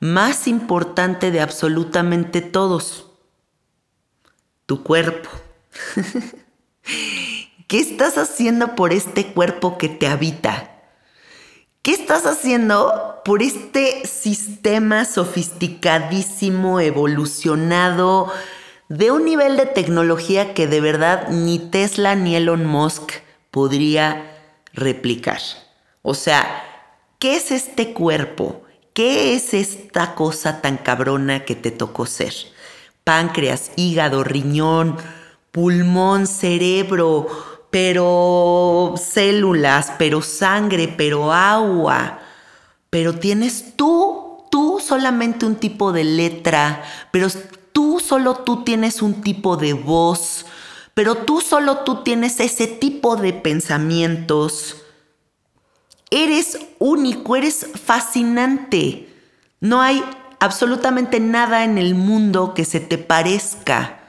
más 0.00 0.48
importante 0.48 1.30
de 1.30 1.40
absolutamente 1.40 2.40
todos, 2.40 3.06
tu 4.66 4.82
cuerpo. 4.82 5.30
¿Qué 7.68 7.78
estás 7.78 8.18
haciendo 8.18 8.74
por 8.74 8.92
este 8.92 9.28
cuerpo 9.28 9.78
que 9.78 9.88
te 9.88 10.08
habita? 10.08 10.72
¿Qué 11.82 11.92
estás 11.92 12.26
haciendo 12.26 13.20
por 13.24 13.42
este 13.42 14.04
sistema 14.08 15.04
sofisticadísimo, 15.04 16.80
evolucionado, 16.80 18.32
de 18.88 19.10
un 19.10 19.24
nivel 19.24 19.56
de 19.56 19.66
tecnología 19.66 20.54
que 20.54 20.66
de 20.66 20.80
verdad 20.80 21.28
ni 21.28 21.58
Tesla 21.58 22.14
ni 22.14 22.36
Elon 22.36 22.64
Musk 22.64 23.12
podría 23.50 24.32
replicar. 24.72 25.40
O 26.02 26.14
sea, 26.14 26.62
¿qué 27.18 27.36
es 27.36 27.50
este 27.50 27.92
cuerpo? 27.92 28.62
¿Qué 28.92 29.34
es 29.34 29.54
esta 29.54 30.14
cosa 30.14 30.62
tan 30.62 30.76
cabrona 30.78 31.44
que 31.44 31.54
te 31.54 31.70
tocó 31.70 32.06
ser? 32.06 32.32
Páncreas, 33.04 33.72
hígado, 33.76 34.24
riñón, 34.24 34.96
pulmón, 35.50 36.26
cerebro, 36.26 37.26
pero 37.70 38.94
células, 38.96 39.92
pero 39.98 40.22
sangre, 40.22 40.92
pero 40.96 41.32
agua. 41.32 42.20
Pero 42.88 43.16
tienes 43.16 43.76
tú, 43.76 44.44
tú 44.50 44.80
solamente 44.80 45.44
un 45.44 45.56
tipo 45.56 45.92
de 45.92 46.04
letra, 46.04 46.82
pero 47.10 47.28
tú 47.76 48.00
solo 48.00 48.36
tú 48.36 48.64
tienes 48.64 49.02
un 49.02 49.20
tipo 49.20 49.58
de 49.58 49.74
voz, 49.74 50.46
pero 50.94 51.14
tú 51.14 51.42
solo 51.42 51.80
tú 51.80 52.02
tienes 52.04 52.40
ese 52.40 52.66
tipo 52.66 53.16
de 53.16 53.34
pensamientos. 53.34 54.78
Eres 56.10 56.58
único, 56.78 57.36
eres 57.36 57.66
fascinante. 57.84 59.14
No 59.60 59.82
hay 59.82 60.02
absolutamente 60.40 61.20
nada 61.20 61.64
en 61.64 61.76
el 61.76 61.94
mundo 61.94 62.54
que 62.54 62.64
se 62.64 62.80
te 62.80 62.96
parezca. 62.96 64.00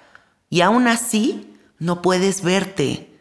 Y 0.49 0.61
aún 0.61 0.87
así, 0.87 1.53
no 1.77 2.01
puedes 2.01 2.43
verte. 2.43 3.19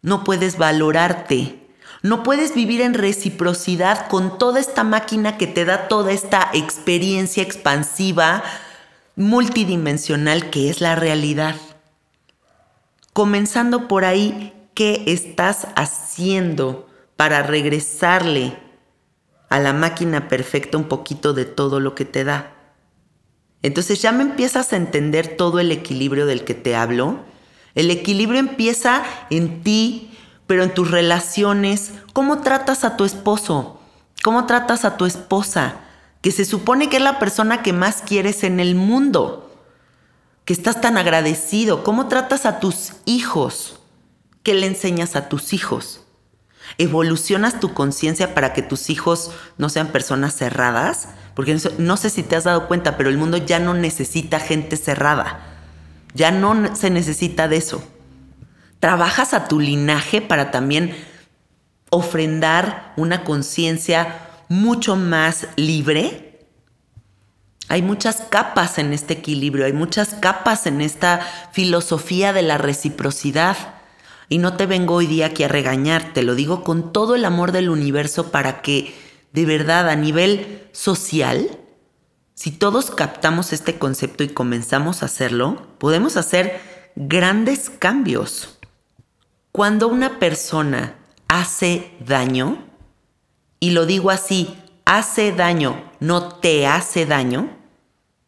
No 0.00 0.24
puedes 0.24 0.56
valorarte. 0.56 1.60
No 2.00 2.22
puedes 2.22 2.54
vivir 2.54 2.80
en 2.80 2.94
reciprocidad 2.94 4.08
con 4.08 4.38
toda 4.38 4.60
esta 4.60 4.82
máquina 4.82 5.36
que 5.36 5.46
te 5.46 5.66
da 5.66 5.88
toda 5.88 6.10
esta 6.12 6.48
experiencia 6.54 7.42
expansiva, 7.42 8.42
multidimensional 9.16 10.50
que 10.50 10.70
es 10.70 10.80
la 10.80 10.96
realidad. 10.96 11.56
Comenzando 13.12 13.86
por 13.86 14.04
ahí, 14.04 14.52
¿qué 14.74 15.04
estás 15.06 15.68
haciendo 15.76 16.88
para 17.16 17.42
regresarle 17.42 18.58
a 19.48 19.60
la 19.60 19.72
máquina 19.72 20.28
perfecta 20.28 20.78
un 20.78 20.84
poquito 20.84 21.32
de 21.32 21.44
todo 21.44 21.78
lo 21.78 21.94
que 21.94 22.04
te 22.04 22.24
da? 22.24 22.54
Entonces 23.62 24.02
ya 24.02 24.12
me 24.12 24.24
empiezas 24.24 24.72
a 24.72 24.76
entender 24.76 25.36
todo 25.36 25.60
el 25.60 25.70
equilibrio 25.70 26.26
del 26.26 26.44
que 26.44 26.54
te 26.54 26.74
hablo. 26.74 27.20
El 27.74 27.90
equilibrio 27.90 28.40
empieza 28.40 29.04
en 29.30 29.62
ti, 29.62 30.10
pero 30.46 30.64
en 30.64 30.74
tus 30.74 30.90
relaciones. 30.90 31.92
¿Cómo 32.12 32.40
tratas 32.40 32.84
a 32.84 32.96
tu 32.96 33.04
esposo? 33.04 33.80
¿Cómo 34.22 34.44
tratas 34.46 34.84
a 34.84 34.96
tu 34.96 35.06
esposa? 35.06 35.83
Que 36.24 36.32
se 36.32 36.46
supone 36.46 36.88
que 36.88 36.96
es 36.96 37.02
la 37.02 37.18
persona 37.18 37.60
que 37.60 37.74
más 37.74 38.00
quieres 38.00 38.44
en 38.44 38.58
el 38.58 38.76
mundo. 38.76 39.54
Que 40.46 40.54
estás 40.54 40.80
tan 40.80 40.96
agradecido. 40.96 41.84
¿Cómo 41.84 42.08
tratas 42.08 42.46
a 42.46 42.60
tus 42.60 42.94
hijos? 43.04 43.78
¿Qué 44.42 44.54
le 44.54 44.66
enseñas 44.66 45.16
a 45.16 45.28
tus 45.28 45.52
hijos? 45.52 46.00
¿Evolucionas 46.78 47.60
tu 47.60 47.74
conciencia 47.74 48.34
para 48.34 48.54
que 48.54 48.62
tus 48.62 48.88
hijos 48.88 49.32
no 49.58 49.68
sean 49.68 49.88
personas 49.88 50.34
cerradas? 50.34 51.08
Porque 51.34 51.58
no 51.76 51.98
sé 51.98 52.08
si 52.08 52.22
te 52.22 52.36
has 52.36 52.44
dado 52.44 52.68
cuenta, 52.68 52.96
pero 52.96 53.10
el 53.10 53.18
mundo 53.18 53.36
ya 53.36 53.58
no 53.58 53.74
necesita 53.74 54.40
gente 54.40 54.78
cerrada. 54.78 55.40
Ya 56.14 56.30
no 56.30 56.74
se 56.74 56.88
necesita 56.88 57.48
de 57.48 57.58
eso. 57.58 57.84
Trabajas 58.80 59.34
a 59.34 59.46
tu 59.46 59.60
linaje 59.60 60.22
para 60.22 60.50
también 60.50 60.96
ofrendar 61.90 62.94
una 62.96 63.24
conciencia 63.24 64.23
mucho 64.54 64.96
más 64.96 65.48
libre. 65.56 66.46
Hay 67.68 67.82
muchas 67.82 68.22
capas 68.30 68.78
en 68.78 68.92
este 68.92 69.14
equilibrio, 69.14 69.66
hay 69.66 69.72
muchas 69.72 70.14
capas 70.14 70.66
en 70.66 70.80
esta 70.80 71.20
filosofía 71.52 72.32
de 72.32 72.42
la 72.42 72.58
reciprocidad. 72.58 73.56
Y 74.28 74.38
no 74.38 74.56
te 74.56 74.66
vengo 74.66 74.94
hoy 74.94 75.06
día 75.06 75.26
aquí 75.26 75.44
a 75.44 75.48
regañar, 75.48 76.12
te 76.12 76.22
lo 76.22 76.34
digo 76.34 76.64
con 76.64 76.92
todo 76.92 77.14
el 77.14 77.24
amor 77.24 77.52
del 77.52 77.68
universo 77.68 78.30
para 78.30 78.62
que 78.62 78.94
de 79.32 79.44
verdad 79.44 79.88
a 79.88 79.96
nivel 79.96 80.62
social 80.72 81.58
si 82.34 82.50
todos 82.50 82.90
captamos 82.90 83.52
este 83.52 83.78
concepto 83.78 84.24
y 84.24 84.28
comenzamos 84.28 85.02
a 85.02 85.06
hacerlo, 85.06 85.68
podemos 85.78 86.16
hacer 86.16 86.60
grandes 86.96 87.70
cambios. 87.70 88.58
Cuando 89.52 89.86
una 89.86 90.18
persona 90.18 90.96
hace 91.28 91.92
daño, 92.00 92.58
y 93.60 93.70
lo 93.70 93.86
digo 93.86 94.10
así, 94.10 94.56
hace 94.84 95.32
daño, 95.32 95.90
no 96.00 96.28
te 96.36 96.66
hace 96.66 97.06
daño, 97.06 97.50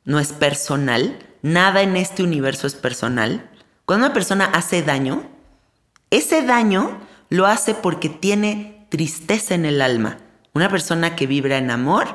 no 0.05 0.19
es 0.19 0.33
personal, 0.33 1.19
nada 1.43 1.83
en 1.83 1.97
este 1.97 2.23
universo 2.23 2.67
es 2.67 2.75
personal. 2.75 3.51
Cuando 3.85 4.07
una 4.07 4.15
persona 4.15 4.47
hace 4.47 4.83
daño, 4.83 5.29
ese 6.11 6.43
daño 6.43 7.01
lo 7.29 7.47
hace 7.47 7.75
porque 7.75 8.09
tiene 8.09 8.87
tristeza 8.89 9.55
en 9.55 9.65
el 9.65 9.83
alma. 9.83 10.19
Una 10.55 10.69
persona 10.69 11.17
que 11.17 11.27
vibra 11.27 11.59
en 11.59 11.71
amor, 11.71 12.09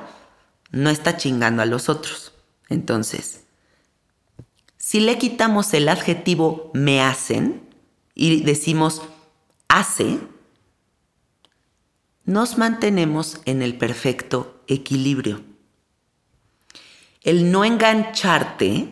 no 0.72 0.90
está 0.90 1.18
chingando 1.18 1.62
a 1.62 1.66
los 1.66 1.90
otros. 1.90 2.34
Entonces, 2.70 3.44
si 4.78 5.00
le 5.00 5.18
quitamos 5.18 5.74
el 5.74 5.90
adjetivo 5.90 6.72
me 6.74 7.02
hacen 7.02 7.70
y 8.16 8.42
decimos 8.42 9.02
hace, 9.68 10.20
nos 12.26 12.58
mantenemos 12.58 13.42
en 13.46 13.62
el 13.62 13.78
perfecto 13.78 14.64
equilibrio. 14.68 15.42
El 17.22 17.52
no 17.52 17.66
engancharte 17.66 18.90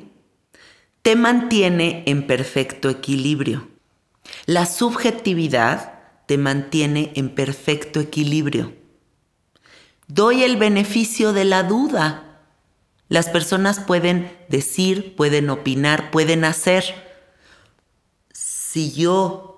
te 1.02 1.16
mantiene 1.16 2.04
en 2.06 2.28
perfecto 2.28 2.90
equilibrio. 2.90 3.68
La 4.46 4.66
subjetividad 4.66 6.00
te 6.28 6.38
mantiene 6.38 7.12
en 7.16 7.30
perfecto 7.30 8.00
equilibrio. 8.00 8.74
Doy 10.08 10.44
el 10.44 10.58
beneficio 10.58 11.34
de 11.34 11.46
la 11.46 11.64
duda. 11.64 12.42
Las 13.08 13.30
personas 13.30 13.80
pueden 13.80 14.32
decir, 14.50 15.16
pueden 15.16 15.50
opinar, 15.50 16.12
pueden 16.12 16.46
hacer. 16.46 16.84
Si 18.32 18.92
yo 18.92 19.49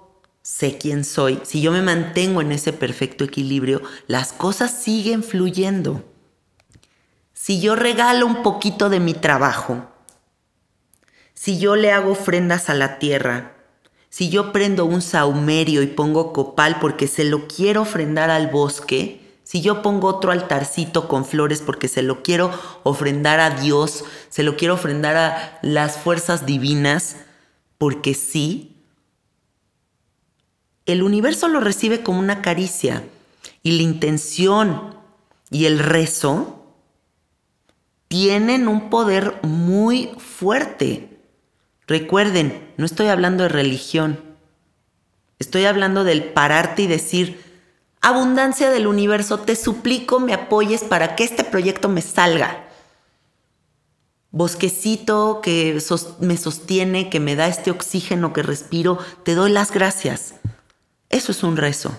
sé 0.52 0.78
quién 0.78 1.06
soy, 1.06 1.39
si 1.43 1.62
yo 1.62 1.72
me 1.72 1.82
mantengo 1.82 2.41
en 2.41 2.52
ese 2.52 2.74
perfecto 2.74 3.24
equilibrio, 3.24 3.82
las 4.08 4.34
cosas 4.34 4.70
siguen 4.72 5.24
fluyendo. 5.24 6.04
Si 7.34 7.62
yo 7.62 7.78
regalo 7.78 8.26
un 8.26 8.43
poquito 8.43 8.89
de 8.89 8.99
mi 8.99 9.14
trabajo, 9.14 9.89
si 11.34 11.58
yo 11.58 11.78
le 11.78 11.93
hago 11.93 12.12
ofrendas 12.12 12.70
a 12.70 12.74
la 12.74 12.99
tierra, 12.99 13.56
si 14.10 14.30
yo 14.30 14.52
prendo 14.52 14.84
un 14.84 15.02
saumerio 15.02 15.82
y 15.84 15.88
pongo 15.88 16.34
copal 16.34 16.80
porque 16.82 17.08
se 17.08 17.24
lo 17.24 17.47
quiero 17.47 17.84
ofrendar 17.84 18.30
al 18.30 18.47
bosque, 18.47 19.22
si 19.43 19.62
yo 19.62 19.82
pongo 19.82 20.10
otro 20.10 20.34
altarcito 20.34 21.08
con 21.08 21.24
flores 21.24 21.62
porque 21.62 21.88
se 21.88 22.02
lo 22.02 22.24
quiero 22.24 22.52
ofrendar 22.84 23.39
a 23.39 23.52
Dios, 23.52 24.04
se 24.28 24.43
lo 24.43 24.58
quiero 24.58 24.74
ofrendar 24.74 25.16
a 25.16 25.60
las 25.62 25.95
fuerzas 25.97 26.45
divinas, 26.45 27.16
porque 27.78 28.14
sí, 28.14 28.70
el 30.92 31.04
universo 31.04 31.48
lo 31.48 31.60
recibe 31.60 32.02
como 32.02 32.20
una 32.20 32.42
caricia 32.42 33.04
y 33.64 33.72
la 33.72 33.84
intención 33.84 34.96
y 35.50 35.66
el 35.66 35.80
rezo 35.80 36.66
tienen 38.08 38.68
un 38.68 38.89
poder 38.89 39.39
muy 39.44 40.12
fuerte. 40.18 41.20
Recuerden, 41.88 42.74
no 42.78 42.86
estoy 42.86 43.08
hablando 43.08 43.44
de 43.44 43.50
religión, 43.50 44.20
estoy 45.39 45.66
hablando 45.66 46.04
del 46.04 46.24
pararte 46.24 46.84
y 46.84 46.88
decir, 46.88 47.52
Abundancia 48.04 48.72
del 48.72 48.88
universo, 48.88 49.38
te 49.42 49.56
suplico 49.56 50.20
me 50.20 50.34
apoyes 50.34 50.84
para 50.84 51.16
que 51.16 51.24
este 51.24 51.44
proyecto 51.44 51.88
me 51.88 52.02
salga. 52.02 52.68
Bosquecito 54.32 55.39
que 55.44 55.80
me 56.20 56.36
sostiene, 56.36 57.12
que 57.12 57.20
me 57.20 57.36
da 57.36 57.48
este 57.48 57.70
oxígeno 57.70 58.34
que 58.34 58.42
respiro, 58.42 58.98
te 59.24 59.36
doy 59.36 59.52
las 59.52 59.72
gracias. 59.72 60.34
Eso 61.12 61.32
es 61.32 61.43
un 61.43 61.57
rezo. 61.57 61.97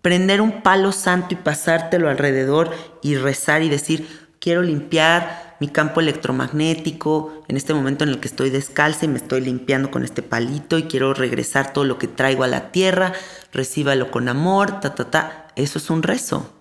Prender 0.00 0.40
un 0.40 0.62
palo 0.62 0.92
santo 0.92 1.34
y 1.34 1.36
pasártelo 1.36 2.08
alrededor 2.08 2.72
y 3.02 3.16
rezar 3.16 3.62
y 3.62 3.68
decir, 3.68 4.28
quiero 4.40 4.62
limpiar 4.62 5.56
mi 5.58 5.68
campo 5.68 6.00
electromagnético, 6.00 7.42
en 7.48 7.56
este 7.56 7.74
momento 7.74 8.04
en 8.04 8.10
el 8.10 8.20
que 8.20 8.28
estoy 8.28 8.50
descalza 8.50 9.04
y 9.04 9.08
me 9.08 9.16
estoy 9.16 9.40
limpiando 9.40 9.90
con 9.90 10.04
este 10.04 10.22
palito 10.22 10.78
y 10.78 10.84
quiero 10.84 11.14
regresar 11.14 11.72
todo 11.72 11.84
lo 11.84 11.98
que 11.98 12.08
traigo 12.08 12.44
a 12.44 12.48
la 12.48 12.70
tierra, 12.70 13.12
recíbalo 13.52 14.10
con 14.10 14.28
amor, 14.28 14.80
ta, 14.80 14.94
ta, 14.94 15.10
ta. 15.10 15.48
Eso 15.56 15.78
es 15.78 15.90
un 15.90 16.02
rezo. 16.02 16.52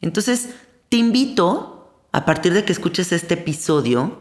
Entonces, 0.00 0.50
te 0.88 0.96
invito, 0.96 2.02
a 2.12 2.24
partir 2.24 2.52
de 2.52 2.64
que 2.64 2.72
escuches 2.72 3.12
este 3.12 3.34
episodio, 3.34 4.20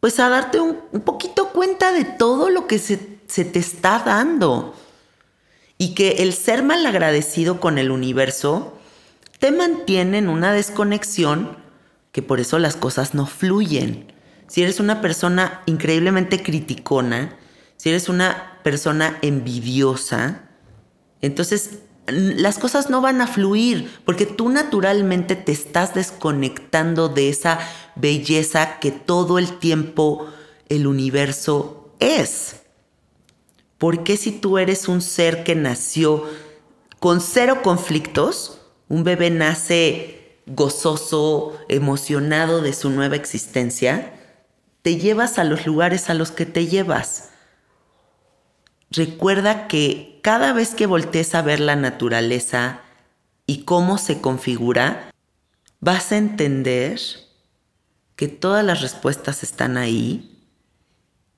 pues 0.00 0.18
a 0.18 0.28
darte 0.28 0.60
un, 0.60 0.76
poquito 1.04 1.50
cuenta 1.50 1.92
de 1.92 2.04
todo 2.04 2.50
lo 2.50 2.66
que 2.66 2.78
se, 2.78 3.11
se 3.32 3.46
te 3.46 3.58
está 3.58 4.02
dando. 4.04 4.74
Y 5.78 5.94
que 5.94 6.22
el 6.22 6.34
ser 6.34 6.62
mal 6.62 6.84
agradecido 6.84 7.60
con 7.60 7.78
el 7.78 7.90
universo 7.90 8.78
te 9.38 9.50
mantiene 9.50 10.18
en 10.18 10.28
una 10.28 10.52
desconexión 10.52 11.56
que 12.12 12.20
por 12.20 12.40
eso 12.40 12.58
las 12.58 12.76
cosas 12.76 13.14
no 13.14 13.24
fluyen. 13.26 14.12
Si 14.48 14.62
eres 14.62 14.80
una 14.80 15.00
persona 15.00 15.62
increíblemente 15.64 16.42
criticona, 16.42 17.38
si 17.78 17.88
eres 17.88 18.10
una 18.10 18.60
persona 18.62 19.18
envidiosa, 19.22 20.42
entonces 21.22 21.78
las 22.06 22.58
cosas 22.58 22.90
no 22.90 23.00
van 23.00 23.22
a 23.22 23.26
fluir 23.26 23.90
porque 24.04 24.26
tú 24.26 24.50
naturalmente 24.50 25.36
te 25.36 25.52
estás 25.52 25.94
desconectando 25.94 27.08
de 27.08 27.30
esa 27.30 27.60
belleza 27.96 28.78
que 28.78 28.90
todo 28.90 29.38
el 29.38 29.58
tiempo 29.58 30.26
el 30.68 30.86
universo 30.86 31.94
es. 31.98 32.61
¿Por 33.82 34.04
qué 34.04 34.16
si 34.16 34.30
tú 34.30 34.58
eres 34.58 34.86
un 34.86 35.02
ser 35.02 35.42
que 35.42 35.56
nació 35.56 36.24
con 37.00 37.20
cero 37.20 37.62
conflictos, 37.64 38.60
un 38.88 39.02
bebé 39.02 39.28
nace 39.30 40.38
gozoso, 40.46 41.58
emocionado 41.68 42.62
de 42.62 42.74
su 42.74 42.90
nueva 42.90 43.16
existencia, 43.16 44.14
te 44.82 44.98
llevas 44.98 45.36
a 45.40 45.42
los 45.42 45.66
lugares 45.66 46.10
a 46.10 46.14
los 46.14 46.30
que 46.30 46.46
te 46.46 46.68
llevas. 46.68 47.30
Recuerda 48.88 49.66
que 49.66 50.20
cada 50.22 50.52
vez 50.52 50.76
que 50.76 50.86
voltees 50.86 51.34
a 51.34 51.42
ver 51.42 51.58
la 51.58 51.74
naturaleza 51.74 52.82
y 53.46 53.64
cómo 53.64 53.98
se 53.98 54.20
configura, 54.20 55.10
vas 55.80 56.12
a 56.12 56.18
entender 56.18 57.00
que 58.14 58.28
todas 58.28 58.64
las 58.64 58.80
respuestas 58.80 59.42
están 59.42 59.76
ahí 59.76 60.31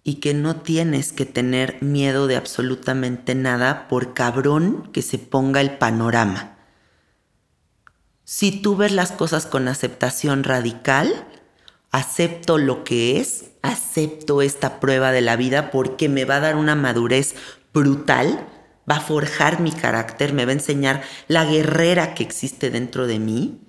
y 0.05 0.17
que 0.17 0.35
no 0.35 0.57
tienes 0.57 1.13
que 1.13 1.25
tener 1.25 1.83
miedo 1.83 2.27
de 2.27 2.37
absolutamente 2.37 3.35
nada 3.35 3.89
por 3.89 4.13
cabrón 4.13 4.91
que 4.93 5.01
se 5.01 5.19
ponga 5.19 5.63
el 5.63 5.79
panorama. 5.79 6.59
Si 8.25 8.53
tú 8.53 8.77
ves 8.77 8.93
las 8.93 9.13
cosas 9.13 9.47
con 9.47 9.67
aceptación 9.67 10.45
radical, 10.45 11.27
acepto 11.91 12.59
lo 12.59 12.85
que 12.85 13.19
es, 13.19 13.47
acepto 13.63 14.43
esta 14.43 14.79
prueba 14.79 15.11
de 15.11 15.23
la 15.23 15.37
vida 15.37 15.71
porque 15.71 16.11
me 16.11 16.27
va 16.27 16.37
a 16.37 16.41
dar 16.41 16.57
una 16.57 16.75
madurez 16.75 17.35
brutal, 17.73 18.47
va 18.91 18.97
a 18.97 19.01
forjar 19.01 19.61
mi 19.61 19.73
carácter, 19.73 20.35
me 20.35 20.45
va 20.45 20.51
a 20.51 20.55
enseñar 20.55 21.03
la 21.29 21.47
guerrera 21.47 22.15
que 22.15 22.23
existe 22.23 22.71
dentro 22.71 23.07
de 23.07 23.19
mí, 23.19 23.61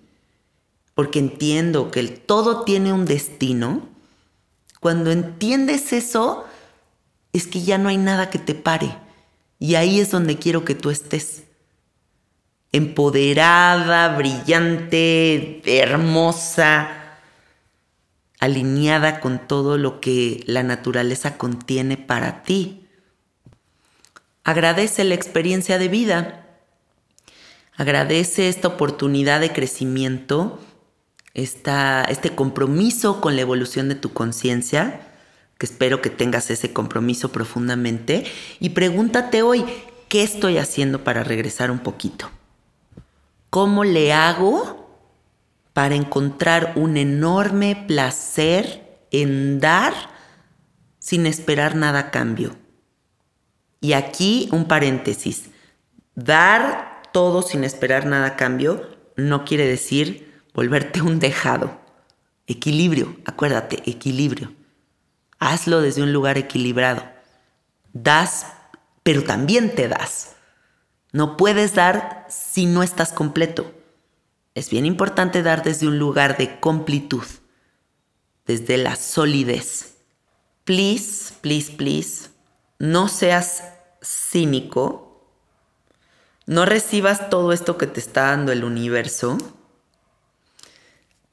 porque 0.96 1.20
entiendo 1.20 1.92
que 1.92 2.02
el 2.02 2.20
todo 2.20 2.64
tiene 2.64 2.92
un 2.92 3.06
destino 3.06 3.95
cuando 4.86 5.12
entiendes 5.12 5.94
eso, 5.94 6.46
es 7.34 7.48
que 7.48 7.64
ya 7.64 7.80
no 7.80 7.90
hay 7.90 7.98
nada 7.98 8.30
que 8.30 8.38
te 8.38 8.54
pare. 8.54 8.96
Y 9.58 9.74
ahí 9.74 10.00
es 10.00 10.12
donde 10.12 10.38
quiero 10.38 10.64
que 10.64 10.76
tú 10.76 10.92
estés. 10.92 11.46
Empoderada, 12.72 14.16
brillante, 14.16 15.64
hermosa, 15.66 17.18
alineada 18.40 19.22
con 19.22 19.48
todo 19.48 19.80
lo 19.80 20.00
que 20.02 20.44
la 20.46 20.62
naturaleza 20.62 21.36
contiene 21.36 21.98
para 21.98 22.44
ti. 22.44 22.88
Agradece 24.44 25.04
la 25.04 25.16
experiencia 25.16 25.80
de 25.80 25.88
vida. 25.88 26.46
Agradece 27.76 28.50
esta 28.50 28.68
oportunidad 28.68 29.40
de 29.40 29.52
crecimiento 29.52 30.60
este 31.36 32.34
compromiso 32.34 33.20
con 33.22 33.36
la 33.36 33.42
evolución 33.42 33.90
de 33.90 33.96
tu 33.96 34.14
conciencia, 34.14 35.02
que 35.58 35.66
espero 35.66 36.02
que 36.02 36.10
tengas 36.10 36.50
ese 36.50 36.74
compromiso 36.74 37.32
profundamente, 37.32 38.26
y 38.60 38.70
pregúntate 38.70 39.42
hoy, 39.42 39.66
¿qué 40.08 40.24
estoy 40.24 40.58
haciendo 40.58 41.04
para 41.04 41.24
regresar 41.24 41.72
un 41.72 41.80
poquito? 41.80 42.30
¿Cómo 43.50 43.84
le 43.84 44.14
hago 44.14 44.90
para 45.74 45.96
encontrar 45.96 46.74
un 46.76 46.98
enorme 46.98 47.86
placer 47.88 49.00
en 49.12 49.60
dar 49.60 49.94
sin 51.00 51.26
esperar 51.26 51.76
nada 51.76 52.00
a 52.00 52.12
cambio? 52.12 52.56
Y 53.82 53.94
aquí 53.94 54.50
un 54.52 54.66
paréntesis. 54.66 55.50
Dar 56.16 57.04
todo 57.12 57.42
sin 57.42 57.64
esperar 57.64 58.06
nada 58.06 58.28
a 58.28 58.36
cambio 58.36 58.90
no 59.16 59.46
quiere 59.46 59.68
decir 59.68 60.25
volverte 60.56 61.01
un 61.01 61.20
dejado. 61.20 61.80
Equilibrio, 62.47 63.18
acuérdate, 63.26 63.84
equilibrio. 63.89 64.53
Hazlo 65.38 65.82
desde 65.82 66.01
un 66.01 66.14
lugar 66.14 66.38
equilibrado. 66.38 67.03
Das, 67.91 68.47
pero 69.03 69.24
también 69.24 69.76
te 69.76 69.88
das. 69.88 70.36
No 71.12 71.38
puedes 71.38 71.76
dar 71.76 72.26
si 72.30 72.66
no 72.66 72.84
estás 72.84 73.12
completo. 73.12 73.72
Es 74.53 74.70
bien 74.70 74.86
importante 74.86 75.43
dar 75.43 75.64
desde 75.64 75.88
un 75.88 75.99
lugar 75.99 76.38
de 76.38 76.60
completud, 76.60 77.26
desde 78.45 78.78
la 78.78 78.95
solidez. 78.95 79.97
Please, 80.64 81.34
please, 81.41 81.74
please, 81.74 82.30
no 82.80 83.10
seas 83.10 83.64
cínico. 84.01 85.30
No 86.45 86.66
recibas 86.66 87.30
todo 87.30 87.51
esto 87.51 87.78
que 87.78 87.88
te 87.88 87.99
está 87.99 88.28
dando 88.28 88.51
el 88.51 88.64
universo 88.64 89.38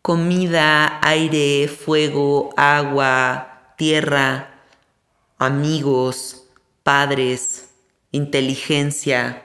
comida, 0.03 0.99
aire, 1.03 1.69
fuego, 1.69 2.53
agua, 2.57 3.75
tierra, 3.77 4.51
amigos, 5.39 6.45
padres, 6.83 7.69
inteligencia, 8.11 9.45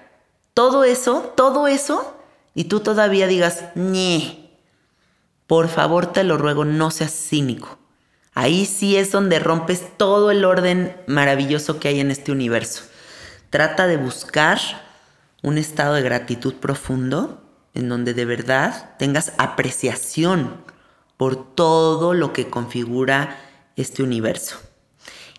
todo 0.56 0.84
eso, 0.84 1.34
todo 1.38 1.68
eso, 1.68 2.18
y 2.56 2.66
tú 2.66 2.80
todavía 2.80 3.28
digas, 3.28 3.66
ñe, 3.76 4.50
por 5.46 5.68
favor 5.70 6.08
te 6.08 6.24
lo 6.24 6.38
ruego, 6.40 6.66
no 6.66 6.90
seas 6.90 7.14
cínico. 7.14 7.78
Ahí 8.34 8.66
sí 8.66 8.98
es 8.98 9.12
donde 9.12 9.40
rompes 9.40 9.96
todo 9.98 10.32
el 10.32 10.44
orden 10.44 10.96
maravilloso 11.08 11.80
que 11.80 11.88
hay 11.88 12.00
en 12.00 12.12
este 12.12 12.32
universo. 12.32 12.84
Trata 13.52 13.88
de 13.88 13.98
buscar 13.98 14.60
un 15.44 15.58
estado 15.58 15.94
de 15.94 16.02
gratitud 16.02 16.56
profundo 16.56 17.47
en 17.78 17.90
donde 17.90 18.16
de 18.16 18.26
verdad 18.26 18.96
tengas 18.98 19.34
apreciación 19.38 20.58
por 21.16 21.54
todo 21.56 22.14
lo 22.14 22.34
que 22.34 22.48
configura 22.50 23.40
este 23.76 24.02
universo. 24.02 24.58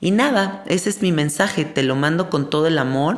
Y 0.00 0.12
nada, 0.12 0.62
ese 0.68 0.88
es 0.88 1.02
mi 1.02 1.10
mensaje, 1.10 1.64
te 1.64 1.82
lo 1.82 1.96
mando 1.96 2.30
con 2.30 2.48
todo 2.48 2.68
el 2.68 2.78
amor, 2.78 3.16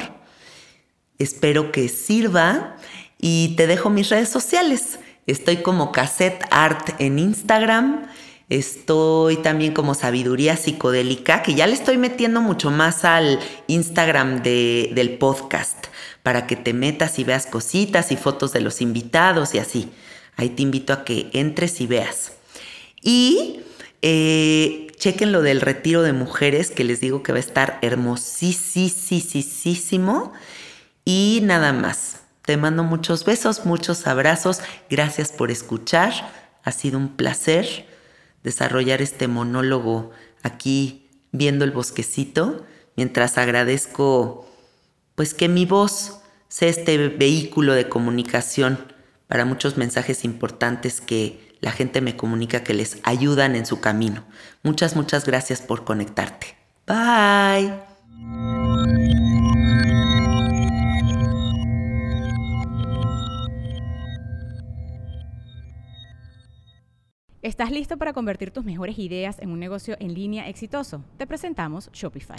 espero 1.19 1.71
que 1.71 1.89
sirva 1.89 2.77
y 3.19 3.55
te 3.57 3.67
dejo 3.67 3.91
mis 3.91 4.09
redes 4.09 4.31
sociales. 4.31 4.99
Estoy 5.27 5.59
como 5.59 5.93
Cassette 5.93 6.43
Art 6.51 6.95
en 6.99 7.19
Instagram, 7.19 8.07
estoy 8.49 9.37
también 9.37 9.75
como 9.75 9.93
Sabiduría 9.93 10.57
Psicodélica, 10.57 11.43
que 11.43 11.55
ya 11.55 11.67
le 11.67 11.75
estoy 11.75 11.99
metiendo 11.99 12.41
mucho 12.41 12.71
más 12.71 13.05
al 13.05 13.39
Instagram 13.67 14.43
del 14.43 15.19
podcast 15.19 15.90
para 16.23 16.47
que 16.47 16.57
te 16.57 16.73
metas 16.73 17.19
y 17.19 17.25
veas 17.25 17.47
cositas 17.47 18.13
y 18.13 18.17
fotos 18.17 18.53
de 18.53 18.61
los 18.61 18.81
invitados 18.81 19.55
y 19.55 19.59
así. 19.59 19.91
Ahí 20.37 20.51
te 20.51 20.63
invito 20.63 20.93
a 20.93 21.05
que 21.05 21.31
entres 21.33 21.81
y 21.81 21.87
veas. 21.87 22.33
Y 23.03 23.61
eh, 24.03 24.89
chequen 24.97 25.33
lo 25.33 25.43
del 25.43 25.61
retiro 25.61 26.03
de 26.03 26.13
mujeres, 26.13 26.71
que 26.71 26.85
les 26.85 27.01
digo 27.01 27.23
que 27.23 27.33
va 27.33 27.39
a 27.39 27.41
estar 27.41 27.79
hermosísimo. 27.83 28.63
Y 31.05 31.41
nada 31.43 31.73
más. 31.73 32.17
Te 32.45 32.57
mando 32.57 32.85
muchos 32.85 33.25
besos, 33.25 33.65
muchos 33.67 34.07
abrazos. 34.07 34.61
Gracias 34.89 35.31
por 35.31 35.51
escuchar. 35.51 36.13
Ha 36.65 36.73
sido 36.73 36.99
un 36.99 37.17
placer 37.17 37.87
desarrollar 38.43 39.03
este 39.03 39.29
monólogo 39.29 40.11
aquí 40.43 41.09
viendo 41.33 41.65
el 41.65 41.71
bosquecito, 41.71 42.65
mientras 42.97 43.39
agradezco 43.39 44.50
pues 45.21 45.35
que 45.35 45.51
mi 45.51 45.67
voz 45.67 46.23
sea 46.49 46.71
este 46.71 46.97
vehículo 47.09 47.75
de 47.75 47.91
comunicación 47.91 48.79
para 49.29 49.45
muchos 49.45 49.77
mensajes 49.77 50.25
importantes 50.25 51.03
que 51.03 51.59
la 51.61 51.73
gente 51.73 52.01
me 52.01 52.17
comunica 52.17 52.65
que 52.65 52.73
les 52.73 52.97
ayudan 53.03 53.55
en 53.55 53.67
su 53.67 53.83
camino. 53.83 54.25
Muchas, 54.63 54.97
muchas 54.97 55.27
gracias 55.27 55.61
por 55.61 55.85
conectarte. 55.85 56.57
Bye. 56.87 57.71
¿Estás 67.43 67.71
listo 67.71 67.99
para 67.99 68.15
convertir 68.15 68.53
tus 68.53 68.65
mejores 68.65 68.99
ideas 68.99 69.39
en 69.41 69.51
un 69.51 69.61
negocio 69.61 69.99
en 70.01 70.15
línea 70.15 70.49
exitoso? 70.49 71.05
Te 71.19 71.27
presentamos 71.27 71.91
Shopify. 71.93 72.39